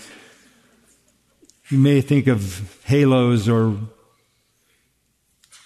[1.68, 3.77] You may think of halos or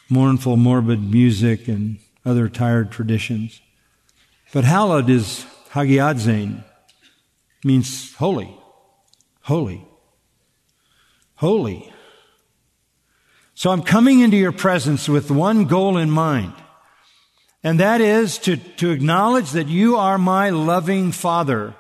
[0.09, 3.61] mournful, morbid music and other tired traditions.
[4.53, 6.65] But hallowed is hagiazein,
[7.63, 8.53] means holy,
[9.43, 9.87] holy,
[11.37, 11.93] holy.
[13.55, 16.55] So I'm coming into your presence with one goal in mind,
[17.63, 21.75] and that is to, to acknowledge that you are my loving Father.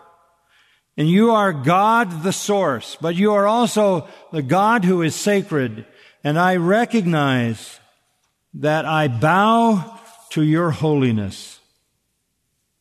[0.96, 5.86] And you are God the source, but you are also the God who is sacred.
[6.24, 7.78] And I recognize
[8.54, 10.00] that I bow
[10.30, 11.60] to your holiness.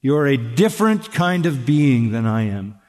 [0.01, 2.79] You're a different kind of being than I am.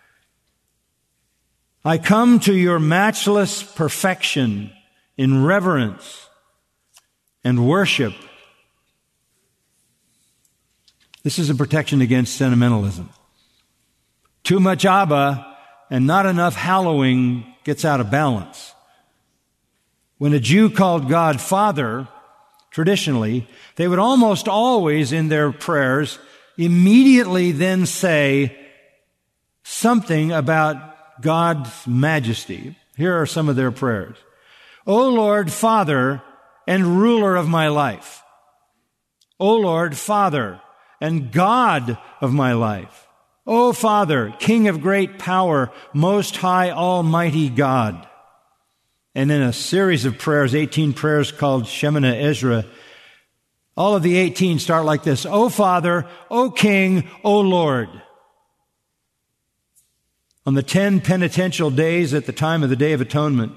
[1.85, 4.73] I come to your matchless perfection
[5.19, 6.29] in reverence
[7.45, 8.15] and worship.
[11.23, 13.11] This is a protection against sentimentalism.
[14.45, 15.57] Too much Abba
[15.91, 18.73] and not enough hallowing gets out of balance.
[20.19, 22.09] When a Jew called God Father,
[22.71, 23.47] traditionally,
[23.77, 26.19] they would almost always in their prayers
[26.57, 28.57] immediately then say
[29.63, 32.77] something about God's majesty.
[32.97, 34.17] Here are some of their prayers.
[34.87, 36.23] O Lord, Father
[36.67, 38.23] and ruler of my life.
[39.39, 40.61] O Lord, Father
[41.01, 43.07] and God of my life.
[43.47, 48.07] O Father, King of great power, most high, almighty God.
[49.15, 52.69] And in a series of prayers, 18 prayers called Shemoneh Esreh,
[53.77, 55.25] all of the 18 start like this.
[55.25, 57.89] O Father, O King, O Lord.
[60.45, 63.53] On the 10 penitential days at the time of the Day of Atonement,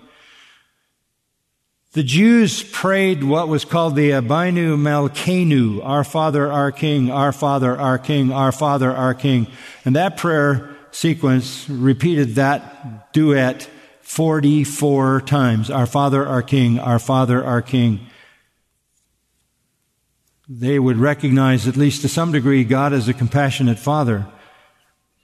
[1.94, 7.78] the Jews prayed what was called the Abinu Malkeinu, Our Father, Our King, Our Father,
[7.78, 9.48] Our King, Our Father, Our King.
[9.84, 13.70] And that prayer sequence repeated that duet
[14.04, 15.70] 44 times.
[15.70, 18.08] Our Father, Our King, Our Father, Our King.
[20.48, 24.28] They would recognize, at least to some degree, God as a compassionate Father.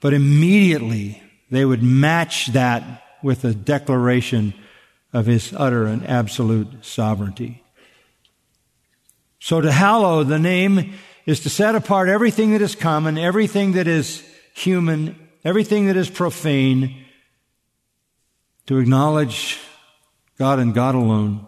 [0.02, 4.52] But immediately they would match that with a declaration
[5.12, 7.62] of his utter and absolute sovereignty.
[9.40, 10.94] So to hallow the name
[11.26, 14.22] is to set apart everything that is common, everything that is
[14.54, 17.04] human, everything that is profane,
[18.66, 19.58] to acknowledge
[20.38, 21.46] God and God alone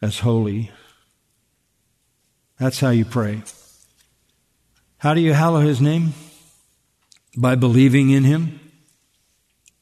[0.00, 0.70] as holy.
[2.58, 3.42] That's how you pray.
[4.98, 6.14] How do you hallow his name?
[7.36, 8.60] By believing in him,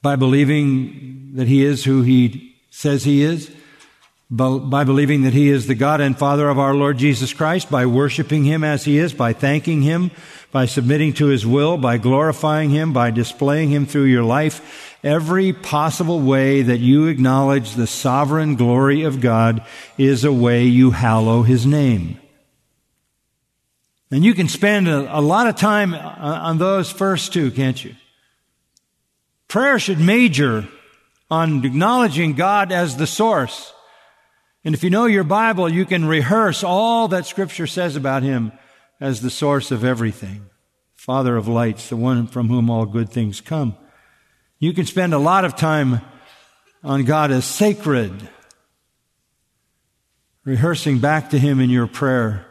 [0.02, 2.47] by believing that he is who he
[2.78, 3.50] says he is,
[4.30, 7.86] by believing that he is the God and Father of our Lord Jesus Christ, by
[7.86, 10.12] worshiping him as he is, by thanking him,
[10.52, 15.52] by submitting to his will, by glorifying him, by displaying him through your life, every
[15.52, 19.66] possible way that you acknowledge the sovereign glory of God
[19.96, 22.20] is a way you hallow his name.
[24.12, 27.84] And you can spend a, a lot of time uh, on those first two, can't
[27.84, 27.96] you?
[29.48, 30.68] Prayer should major
[31.30, 33.72] on acknowledging God as the source.
[34.64, 38.52] And if you know your Bible, you can rehearse all that Scripture says about Him
[39.00, 40.46] as the source of everything.
[40.94, 43.76] Father of lights, the one from whom all good things come.
[44.58, 46.00] You can spend a lot of time
[46.82, 48.28] on God as sacred,
[50.44, 52.46] rehearsing back to Him in your prayer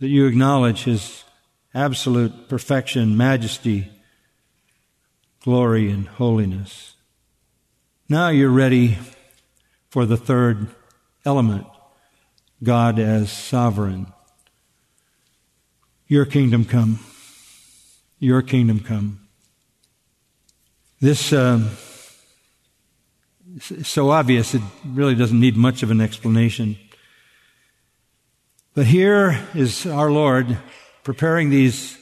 [0.00, 1.24] that you acknowledge His
[1.74, 3.90] absolute perfection, majesty,
[5.42, 6.94] glory, and holiness.
[8.10, 8.96] Now you're ready
[9.90, 10.68] for the third
[11.26, 11.66] element
[12.62, 14.06] God as sovereign.
[16.06, 17.00] Your kingdom come.
[18.18, 19.28] Your kingdom come.
[21.02, 21.68] This uh,
[23.68, 26.78] is so obvious, it really doesn't need much of an explanation.
[28.72, 30.56] But here is our Lord
[31.04, 31.98] preparing these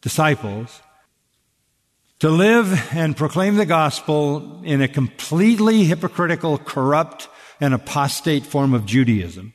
[0.00, 0.80] disciples
[2.20, 7.28] to live and proclaim the gospel in a completely hypocritical, corrupt,
[7.60, 9.54] and apostate form of Judaism.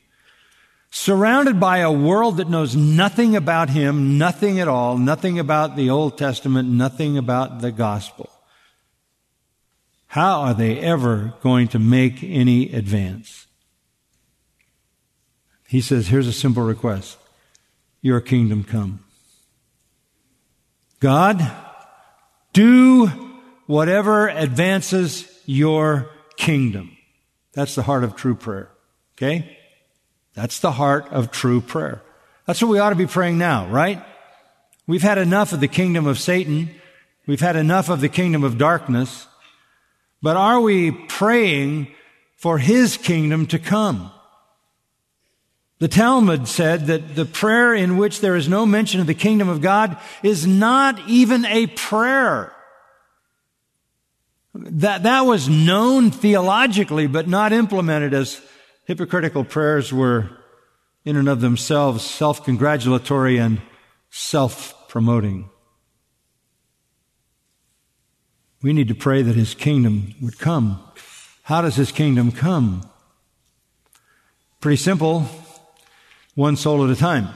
[0.90, 5.90] Surrounded by a world that knows nothing about him, nothing at all, nothing about the
[5.90, 8.30] Old Testament, nothing about the gospel.
[10.08, 13.46] How are they ever going to make any advance?
[15.68, 17.18] He says, here's a simple request.
[18.00, 19.04] Your kingdom come.
[21.00, 21.52] God,
[22.56, 23.06] do
[23.66, 26.96] whatever advances your kingdom.
[27.52, 28.70] That's the heart of true prayer.
[29.14, 29.58] Okay?
[30.32, 32.02] That's the heart of true prayer.
[32.46, 34.02] That's what we ought to be praying now, right?
[34.86, 36.70] We've had enough of the kingdom of Satan.
[37.26, 39.26] We've had enough of the kingdom of darkness.
[40.22, 41.88] But are we praying
[42.36, 44.12] for his kingdom to come?
[45.78, 49.48] The Talmud said that the prayer in which there is no mention of the kingdom
[49.48, 52.52] of God is not even a prayer.
[54.54, 58.40] That, that was known theologically, but not implemented as
[58.84, 60.30] hypocritical prayers were
[61.04, 63.60] in and of themselves self-congratulatory and
[64.08, 65.50] self-promoting.
[68.62, 70.80] We need to pray that His kingdom would come.
[71.42, 72.88] How does His kingdom come?
[74.60, 75.28] Pretty simple.
[76.36, 77.30] One soul at a time.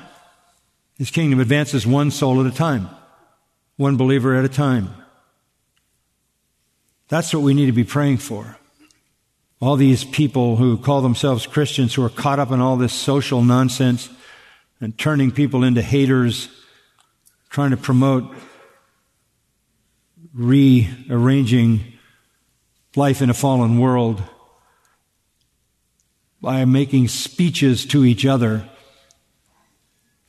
[0.99, 2.91] His kingdom advances one soul at a time.
[3.79, 4.95] One believer at a time.
[7.09, 8.59] That's what we need to be praying for.
[9.59, 13.43] All these people who call themselves Christians who are caught up in all this social
[13.43, 14.11] nonsense
[14.83, 16.51] and turning people into haters,
[17.49, 18.31] trying to promote
[20.35, 21.85] rearranging
[22.97, 24.23] life in a fallen world
[26.43, 28.69] by making speeches to each other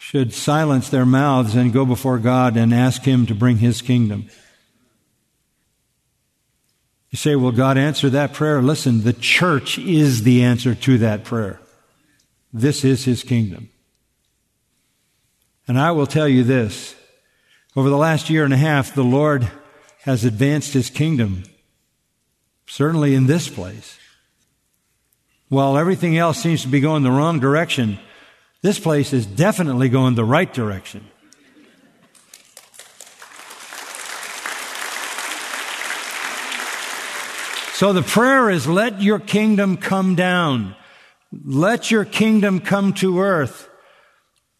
[0.01, 4.25] should silence their mouths and go before God and ask Him to bring His kingdom.
[7.11, 8.63] You say, will God answer that prayer?
[8.63, 11.61] Listen, the church is the answer to that prayer.
[12.51, 13.69] This is His kingdom.
[15.67, 16.95] And I will tell you this.
[17.75, 19.51] Over the last year and a half, the Lord
[20.01, 21.43] has advanced His kingdom.
[22.65, 23.99] Certainly in this place.
[25.47, 27.99] While everything else seems to be going the wrong direction,
[28.61, 31.07] this place is definitely going the right direction.
[37.73, 40.75] So the prayer is, let your kingdom come down.
[41.43, 43.67] Let your kingdom come to earth.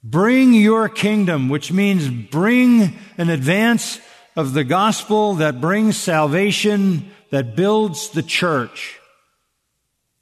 [0.04, 4.00] Bring your kingdom, which means bring an advance
[4.36, 9.00] of the gospel that brings salvation, that builds the church.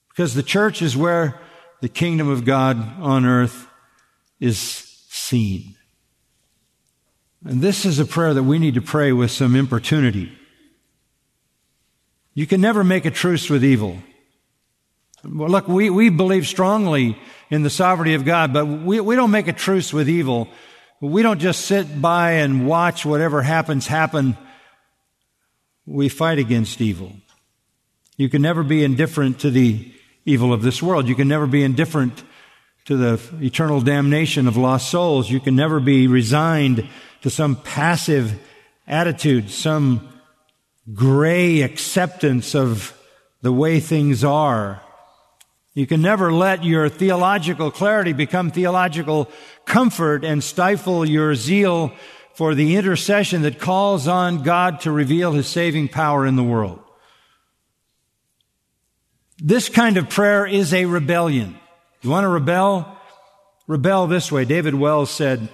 [0.09, 1.39] Because the church is where
[1.79, 3.68] the kingdom of God on earth
[4.39, 4.57] is
[5.09, 5.75] seen.
[7.45, 10.31] And this is a prayer that we need to pray with some importunity.
[12.33, 13.97] You can never make a truce with evil.
[15.23, 17.17] Well, look, we, we believe strongly
[17.49, 20.47] in the sovereignty of God, but we, we don't make a truce with evil.
[21.01, 24.37] We don't just sit by and watch whatever happens happen.
[25.85, 27.13] We fight against evil.
[28.17, 29.93] You can never be indifferent to the
[30.25, 31.07] evil of this world.
[31.07, 32.23] You can never be indifferent
[32.89, 35.29] to the eternal damnation of lost souls.
[35.29, 36.89] You can never be resigned
[37.21, 38.33] to some passive
[38.87, 40.09] attitude, some
[40.91, 42.99] gray acceptance of
[43.43, 44.81] the way things are.
[45.75, 49.29] You can never let your theological clarity become theological
[49.65, 51.93] comfort and stifle your zeal
[52.33, 56.79] for the intercession that calls on God to reveal His saving power in the world.
[59.37, 61.59] This kind of prayer is a rebellion.
[62.01, 62.97] You want to rebel?
[63.67, 64.45] Rebel this way.
[64.45, 65.49] David Wells said,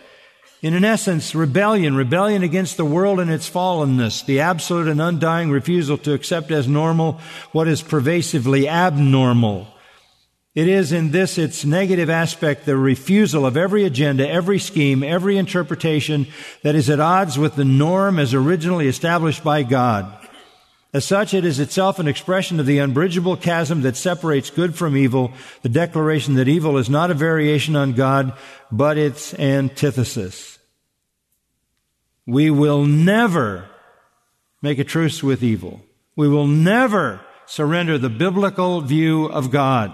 [0.62, 5.52] in an essence, rebellion, rebellion against the world and its fallenness, the absolute and undying
[5.52, 7.20] refusal to accept as normal
[7.52, 9.68] what is pervasively abnormal.
[10.56, 15.38] It is in this its negative aspect the refusal of every agenda, every scheme, every
[15.38, 16.28] interpretation
[16.64, 20.25] that is at odds with the norm as originally established by God.
[20.96, 24.96] As such, it is itself an expression of the unbridgeable chasm that separates good from
[24.96, 28.32] evil, the declaration that evil is not a variation on God,
[28.72, 30.58] but its antithesis.
[32.26, 33.68] We will never
[34.62, 35.82] make a truce with evil.
[36.16, 39.94] We will never surrender the biblical view of God.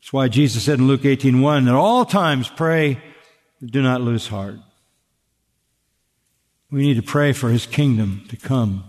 [0.00, 2.98] That's why Jesus said in Luke 18:1, at all times pray,
[3.62, 4.58] do not lose heart.
[6.70, 8.84] We need to pray for his kingdom to come.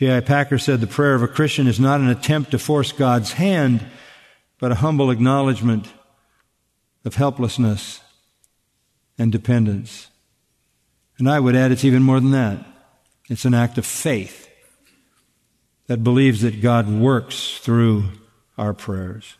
[0.00, 0.20] J.I.
[0.20, 3.84] Packer said the prayer of a Christian is not an attempt to force God's hand,
[4.58, 5.92] but a humble acknowledgement
[7.04, 8.00] of helplessness
[9.18, 10.08] and dependence.
[11.18, 12.64] And I would add it's even more than that.
[13.28, 14.48] It's an act of faith
[15.86, 18.04] that believes that God works through
[18.56, 19.36] our prayers.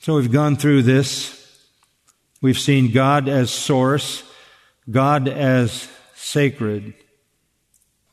[0.00, 1.40] So we've gone through this.
[2.42, 4.24] We've seen God as source,
[4.90, 6.94] God as sacred.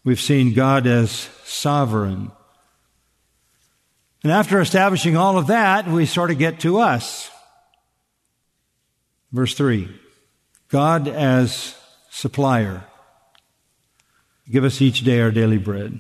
[0.03, 1.11] We've seen God as
[1.43, 2.31] sovereign.
[4.23, 7.29] And after establishing all of that, we sort of get to us.
[9.31, 9.89] Verse 3
[10.69, 11.75] God as
[12.09, 12.83] supplier.
[14.49, 15.99] Give us each day our daily bread.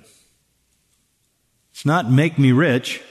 [1.71, 3.01] It's not make me rich.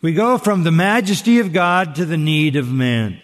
[0.00, 3.20] We go from the majesty of God to the need of man.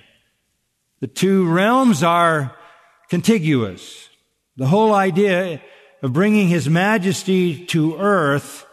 [1.00, 2.56] The two realms are
[3.08, 4.08] contiguous.
[4.56, 5.60] The whole idea
[6.04, 8.66] of bringing His majesty to earth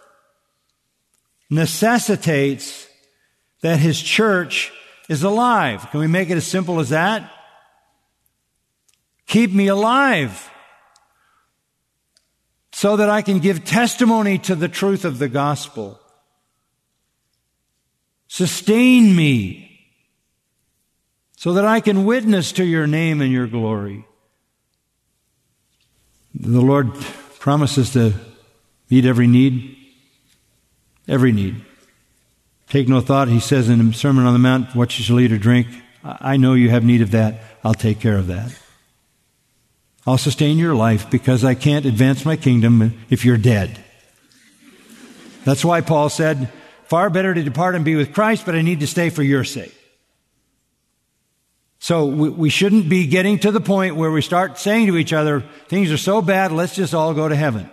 [1.50, 2.90] necessitates
[3.62, 4.70] that His church
[5.08, 5.90] is alive.
[5.92, 7.32] Can we make it as simple as that?
[9.28, 10.52] Keep me alive
[12.74, 16.02] so that I can give testimony to the truth of the gospel.
[18.28, 19.88] Sustain me
[21.38, 24.06] so that I can witness to your name and your glory.
[26.34, 26.92] The Lord
[27.42, 28.14] promises to
[28.92, 29.76] meet every need,
[31.08, 31.56] every need.
[32.70, 35.32] Take no thought, he says in the Sermon on the Mount, what you shall eat
[35.32, 35.68] or drink.
[36.04, 37.42] I know you have need of that.
[37.64, 38.56] I'll take care of that.
[40.06, 43.84] I'll sustain your life because I can't advance my kingdom if you're dead.
[45.44, 46.52] That's why Paul said,
[46.86, 49.44] Far better to depart and be with Christ, but I need to stay for your
[49.44, 49.76] sake.
[51.82, 55.14] So we, we shouldn't be getting to the point where we start saying to each
[55.14, 57.72] other, things are so bad, let's just all go to heaven.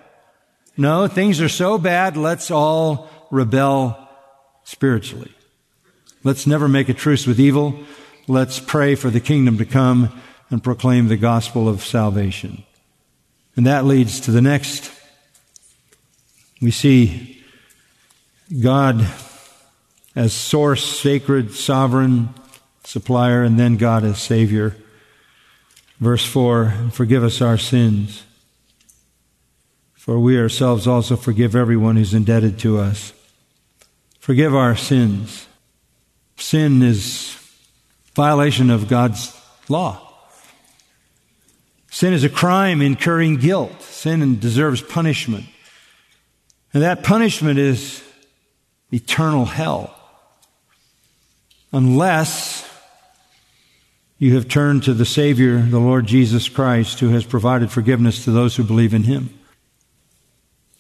[0.79, 4.09] No, things are so bad, let's all rebel
[4.65, 5.31] spiritually.
[6.25, 7.79] Let's never make a truce with evil.
[8.27, 12.65] Let's pray for the kingdom to come and proclaim the gospel of salvation.
[13.57, 14.91] And that leads to the next.
[16.63, 17.45] We see
[18.63, 19.07] God
[20.17, 22.31] as source, sacred, sovereign,
[22.89, 24.75] supplier, and then God as Savior.
[26.01, 28.25] Verse 4 Forgive us our sins,
[29.93, 33.13] for we ourselves also forgive everyone who's indebted to us.
[34.21, 35.47] Forgive our sins.
[36.39, 37.37] Sin is
[38.15, 40.01] violation of God's law.
[41.91, 43.83] Sin is a crime incurring guilt.
[43.83, 45.45] Sin deserves punishment.
[46.73, 48.03] And that punishment is
[48.93, 49.95] eternal hell.
[51.73, 52.68] Unless
[54.19, 58.33] you have turned to the Savior, the Lord Jesus Christ, who has provided forgiveness to
[58.33, 59.31] those who believe in Him.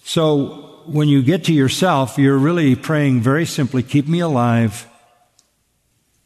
[0.03, 4.87] So, when you get to yourself, you're really praying very simply, keep me alive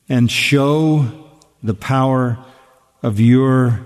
[0.08, 1.06] and show
[1.62, 2.38] the power
[3.02, 3.84] of your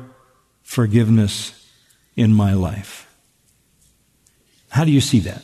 [0.62, 1.52] forgiveness
[2.14, 3.10] in my life.
[4.68, 5.42] How do you see that?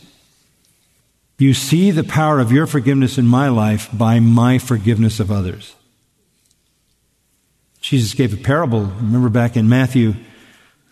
[1.39, 5.74] You see the power of your forgiveness in my life by my forgiveness of others.
[7.83, 10.14] Jesus gave a parable, remember back in Matthew,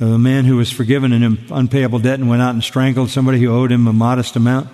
[0.01, 3.39] of a man who was forgiven an unpayable debt and went out and strangled somebody
[3.39, 4.69] who owed him a modest amount.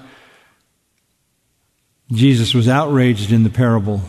[2.10, 4.00] Jesus was outraged in the parable.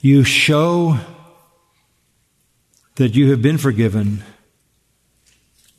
[0.00, 0.98] You show
[2.96, 4.22] that you have been forgiven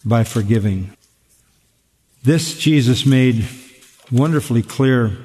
[0.04, 0.91] by forgiving.
[2.24, 3.47] This Jesus made
[4.12, 5.18] wonderfully clear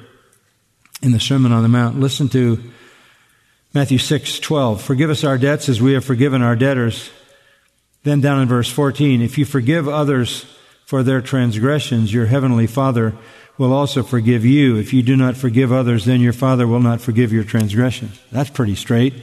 [1.01, 1.99] in the Sermon on the Mount.
[1.99, 2.71] Listen to
[3.75, 4.81] Matthew 6 12.
[4.81, 7.09] Forgive us our debts as we have forgiven our debtors.
[8.03, 10.45] Then down in verse 14, if you forgive others
[10.85, 13.13] for their transgressions, your heavenly Father
[13.57, 14.77] will also forgive you.
[14.77, 18.17] If you do not forgive others, then your Father will not forgive your transgressions.
[18.31, 19.13] That's pretty straight.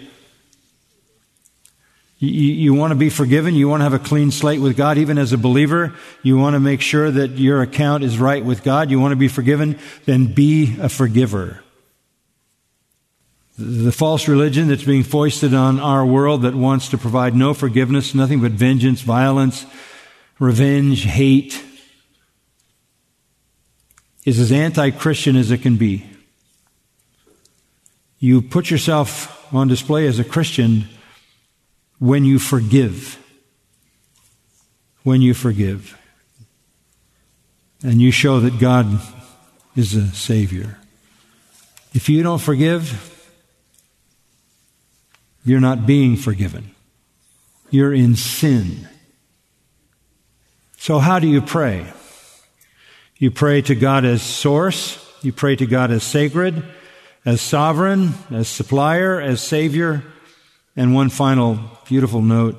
[2.19, 3.55] You, you, want to be forgiven.
[3.55, 5.95] You want to have a clean slate with God, even as a believer.
[6.23, 8.91] You want to make sure that your account is right with God.
[8.91, 9.79] You want to be forgiven.
[10.05, 11.62] Then be a forgiver.
[13.59, 18.15] The false religion that's being foisted on our world that wants to provide no forgiveness,
[18.15, 19.67] nothing but vengeance, violence,
[20.39, 21.63] revenge, hate,
[24.25, 26.07] is as anti Christian as it can be.
[28.19, 30.87] You put yourself on display as a Christian
[31.99, 33.19] when you forgive.
[35.03, 35.99] When you forgive.
[37.83, 39.01] And you show that God
[39.75, 40.79] is a Savior.
[41.93, 43.12] If you don't forgive,
[45.45, 46.75] you're not being forgiven.
[47.71, 48.89] You're in sin.
[50.77, 51.87] So, how do you pray?
[53.17, 56.63] You pray to God as source, you pray to God as sacred,
[57.25, 60.03] as sovereign, as supplier, as Savior,
[60.75, 62.57] and one final beautiful note.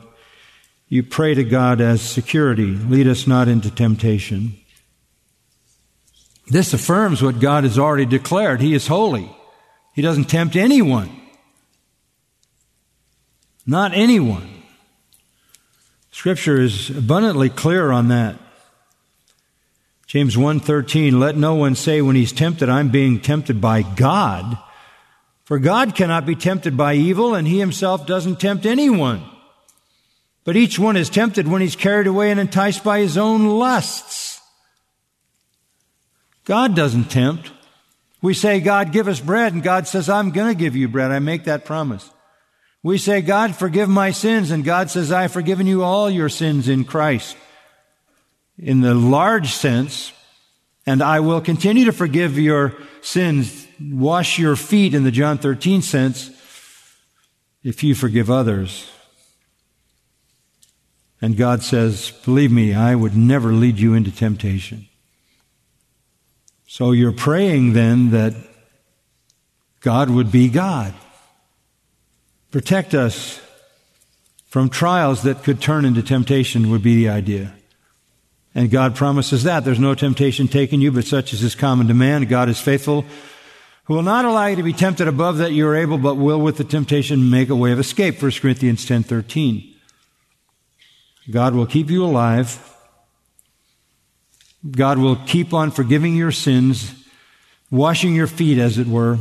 [0.87, 2.67] You pray to God as security.
[2.67, 4.55] Lead us not into temptation.
[6.47, 8.61] This affirms what God has already declared.
[8.61, 9.29] He is holy.
[9.93, 11.09] He doesn't tempt anyone.
[13.65, 14.49] Not anyone.
[16.11, 18.37] Scripture is abundantly clear on that.
[20.05, 24.57] James 1:13 Let no one say when he's tempted I'm being tempted by God
[25.45, 29.23] for God cannot be tempted by evil, and he himself doesn't tempt anyone.
[30.45, 34.41] But each one is tempted when he's carried away and enticed by his own lusts.
[36.45, 37.51] God doesn't tempt.
[38.21, 41.11] We say, God, give us bread, and God says, I'm going to give you bread.
[41.11, 42.09] I make that promise.
[42.83, 46.27] We say, God, forgive my sins, and God says, I have forgiven you all your
[46.27, 47.37] sins in Christ.
[48.57, 50.11] In the large sense,
[50.85, 55.81] and I will continue to forgive your sins, wash your feet in the John 13
[55.81, 56.29] sense,
[57.63, 58.91] if you forgive others.
[61.21, 64.87] And God says, believe me, I would never lead you into temptation.
[66.67, 68.33] So you're praying then that
[69.79, 70.93] God would be God.
[72.53, 73.41] Protect us
[74.45, 77.51] from trials that could turn into temptation would be the idea.
[78.53, 79.65] And God promises that.
[79.65, 82.25] There's no temptation taken you, but such as is common to man.
[82.25, 83.05] God is faithful,
[83.85, 86.39] who will not allow you to be tempted above that you are able, but will
[86.39, 88.21] with the temptation make a way of escape.
[88.21, 89.73] 1 Corinthians 10 13.
[91.31, 92.59] God will keep you alive.
[94.69, 96.93] God will keep on forgiving your sins,
[97.71, 99.17] washing your feet, as it were,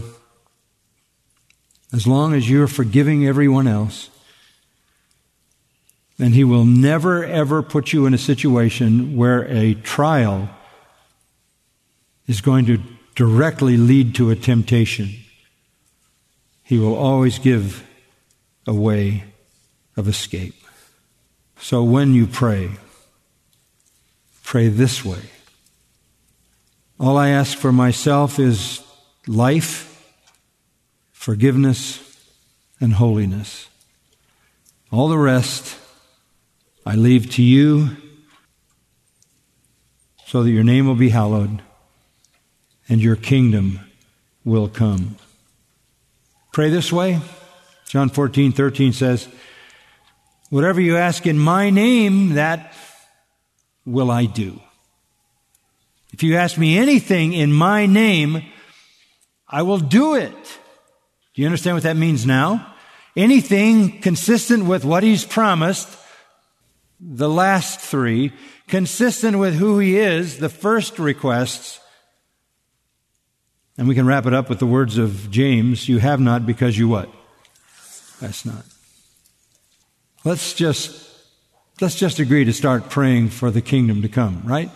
[1.93, 4.09] as long as you're forgiving everyone else.
[6.16, 10.49] then He will never, ever put you in a situation where a trial
[12.26, 12.80] is going to
[13.14, 15.11] directly lead to a temptation.
[16.62, 17.86] He will always give
[18.66, 19.24] a way
[19.97, 20.55] of escape.
[21.61, 22.70] So when you pray,
[24.43, 25.22] pray this way.
[26.99, 28.82] All I ask for myself is
[29.26, 29.91] life,
[31.23, 32.01] forgiveness,
[32.81, 33.68] and holiness.
[34.91, 35.77] All the rest
[36.85, 37.97] I leave to you
[40.27, 41.62] so that your name will be hallowed
[42.89, 43.79] and your kingdom
[44.45, 45.14] will come.
[46.53, 47.20] Pray this way.
[47.87, 49.29] John 14, 13 says,
[50.51, 52.75] Whatever you ask in my name, that
[53.87, 54.61] will I do.
[56.12, 58.43] If you ask me anything in my name,
[59.49, 60.59] I will do it.
[61.35, 62.74] Do you understand what that means now?
[63.16, 65.89] Anything consistent with what he's promised,
[67.01, 68.33] the last three,
[68.68, 71.80] consistent with who he is, the first requests,
[73.78, 76.78] and we can wrap it up with the words of James, you have not because
[76.78, 77.11] you what?
[78.20, 78.64] That's not.
[80.24, 81.11] Let's just,
[81.80, 84.70] let's just agree to start praying for the kingdom to come, right?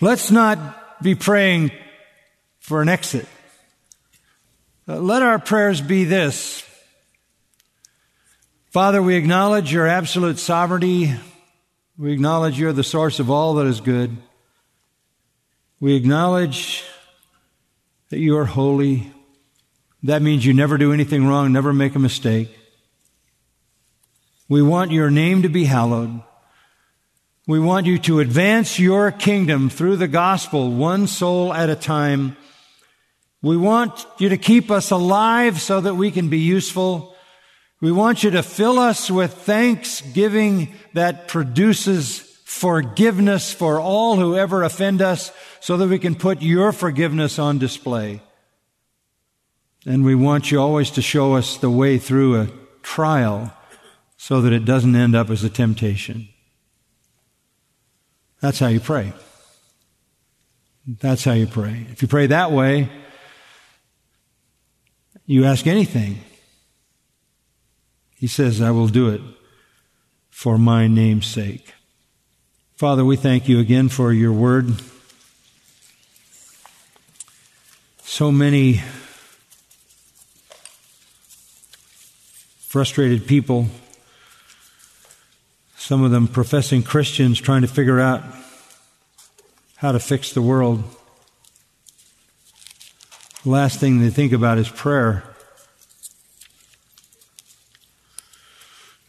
[0.00, 1.70] Let's not be praying
[2.58, 3.26] for an exit.
[4.88, 6.64] Uh, let our prayers be this.
[8.70, 11.14] Father, we acknowledge your absolute sovereignty.
[11.98, 14.16] We acknowledge you're the source of all that is good.
[15.80, 16.84] We acknowledge
[18.10, 19.12] that you are holy.
[20.02, 22.56] That means you never do anything wrong, never make a mistake.
[24.48, 26.22] We want your name to be hallowed.
[27.46, 32.36] We want you to advance your kingdom through the gospel, one soul at a time.
[33.42, 37.14] We want you to keep us alive so that we can be useful.
[37.80, 44.62] We want you to fill us with thanksgiving that produces forgiveness for all who ever
[44.62, 48.20] offend us so that we can put your forgiveness on display.
[49.86, 52.48] And we want you always to show us the way through a
[52.82, 53.54] trial
[54.18, 56.28] so that it doesn't end up as a temptation.
[58.42, 59.14] That's how you pray.
[60.86, 61.86] That's how you pray.
[61.90, 62.90] If you pray that way,
[65.30, 66.18] you ask anything.
[68.16, 69.20] He says, I will do it
[70.28, 71.72] for my name's sake.
[72.74, 74.74] Father, we thank you again for your word.
[78.02, 78.82] So many
[82.58, 83.68] frustrated people
[85.76, 88.22] some of them professing Christians trying to figure out
[89.76, 90.82] how to fix the world.
[93.42, 95.24] The last thing they think about is prayer.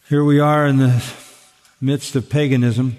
[0.08, 1.04] Here we are in the
[1.82, 2.96] midst of paganism,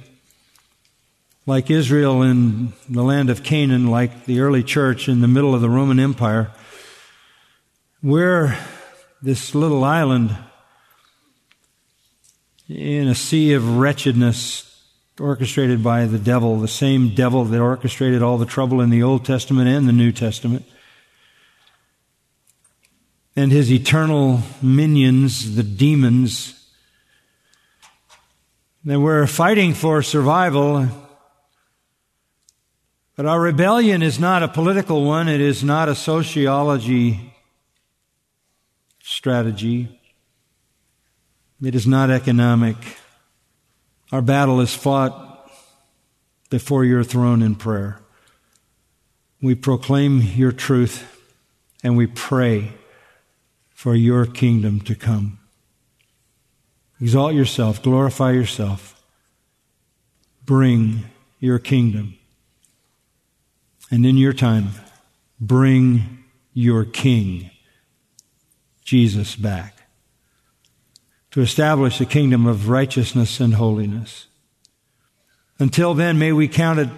[1.46, 5.62] like Israel in the land of Canaan, like the early church in the middle of
[5.62, 6.50] the Roman Empire.
[8.02, 8.54] We're
[9.22, 10.36] this little island
[12.68, 14.68] in a sea of wretchedness
[15.18, 19.24] orchestrated by the devil, the same devil that orchestrated all the trouble in the Old
[19.24, 20.66] Testament and the New Testament.
[23.34, 26.62] And his eternal minions, the demons,
[28.84, 30.88] that we're fighting for survival.
[33.16, 35.28] But our rebellion is not a political one.
[35.28, 37.32] It is not a sociology
[39.02, 40.00] strategy.
[41.62, 42.76] It is not economic.
[44.10, 45.50] Our battle is fought
[46.50, 48.00] before your throne in prayer.
[49.40, 51.08] We proclaim your truth
[51.82, 52.72] and we pray
[53.82, 55.40] for your kingdom to come.
[57.00, 59.02] Exalt yourself, glorify yourself,
[60.44, 61.00] bring
[61.40, 62.14] your kingdom.
[63.90, 64.68] And in your time,
[65.40, 66.22] bring
[66.54, 67.50] your king,
[68.84, 69.82] Jesus, back
[71.32, 74.28] to establish a kingdom of righteousness and holiness.
[75.58, 76.88] Until then, may we count it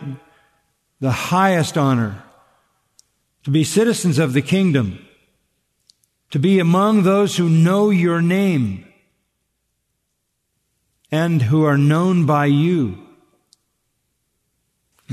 [1.00, 2.22] the highest honor
[3.42, 4.98] to be citizens of the kingdom,
[6.34, 8.84] to be among those who know your name
[11.12, 12.98] and who are known by you,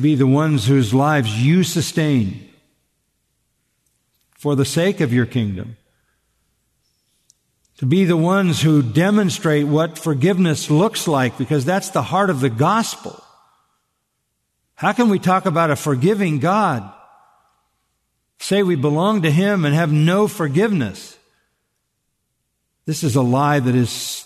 [0.02, 2.50] be the ones whose lives you sustain
[4.32, 5.78] for the sake of your kingdom,
[7.78, 12.40] to be the ones who demonstrate what forgiveness looks like, because that's the heart of
[12.40, 13.24] the gospel.
[14.74, 16.92] How can we talk about a forgiving God?
[18.42, 21.18] Say we belong to Him and have no forgiveness.
[22.86, 24.26] This is a lie that is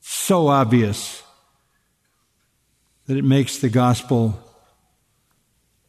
[0.00, 1.22] so obvious
[3.06, 4.38] that it makes the gospel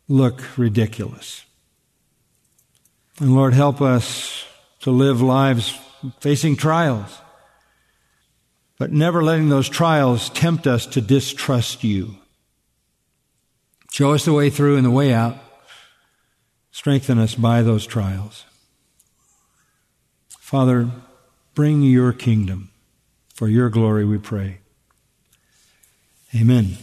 [0.08, 1.43] look ridiculous.
[3.20, 4.45] And Lord, help us
[4.82, 5.78] to live lives
[6.20, 7.18] facing trials,
[8.78, 12.18] but never letting those trials tempt us to distrust you.
[13.91, 15.38] Show us the way through and the way out.
[16.78, 18.46] Strengthen us by those trials.
[20.40, 20.92] Father,
[21.56, 22.70] bring your kingdom.
[23.34, 24.60] For your glory we pray.
[26.40, 26.78] Amen.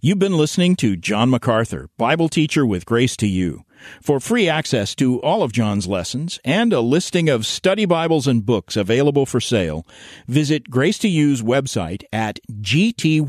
[0.00, 3.62] You've been listening to John MacArthur, Bible teacher with Grace to You.
[4.02, 8.44] For free access to all of John's lessons and a listing of study Bibles and
[8.44, 9.86] books available for sale,
[10.26, 13.28] visit Grace to You's website at gty.org.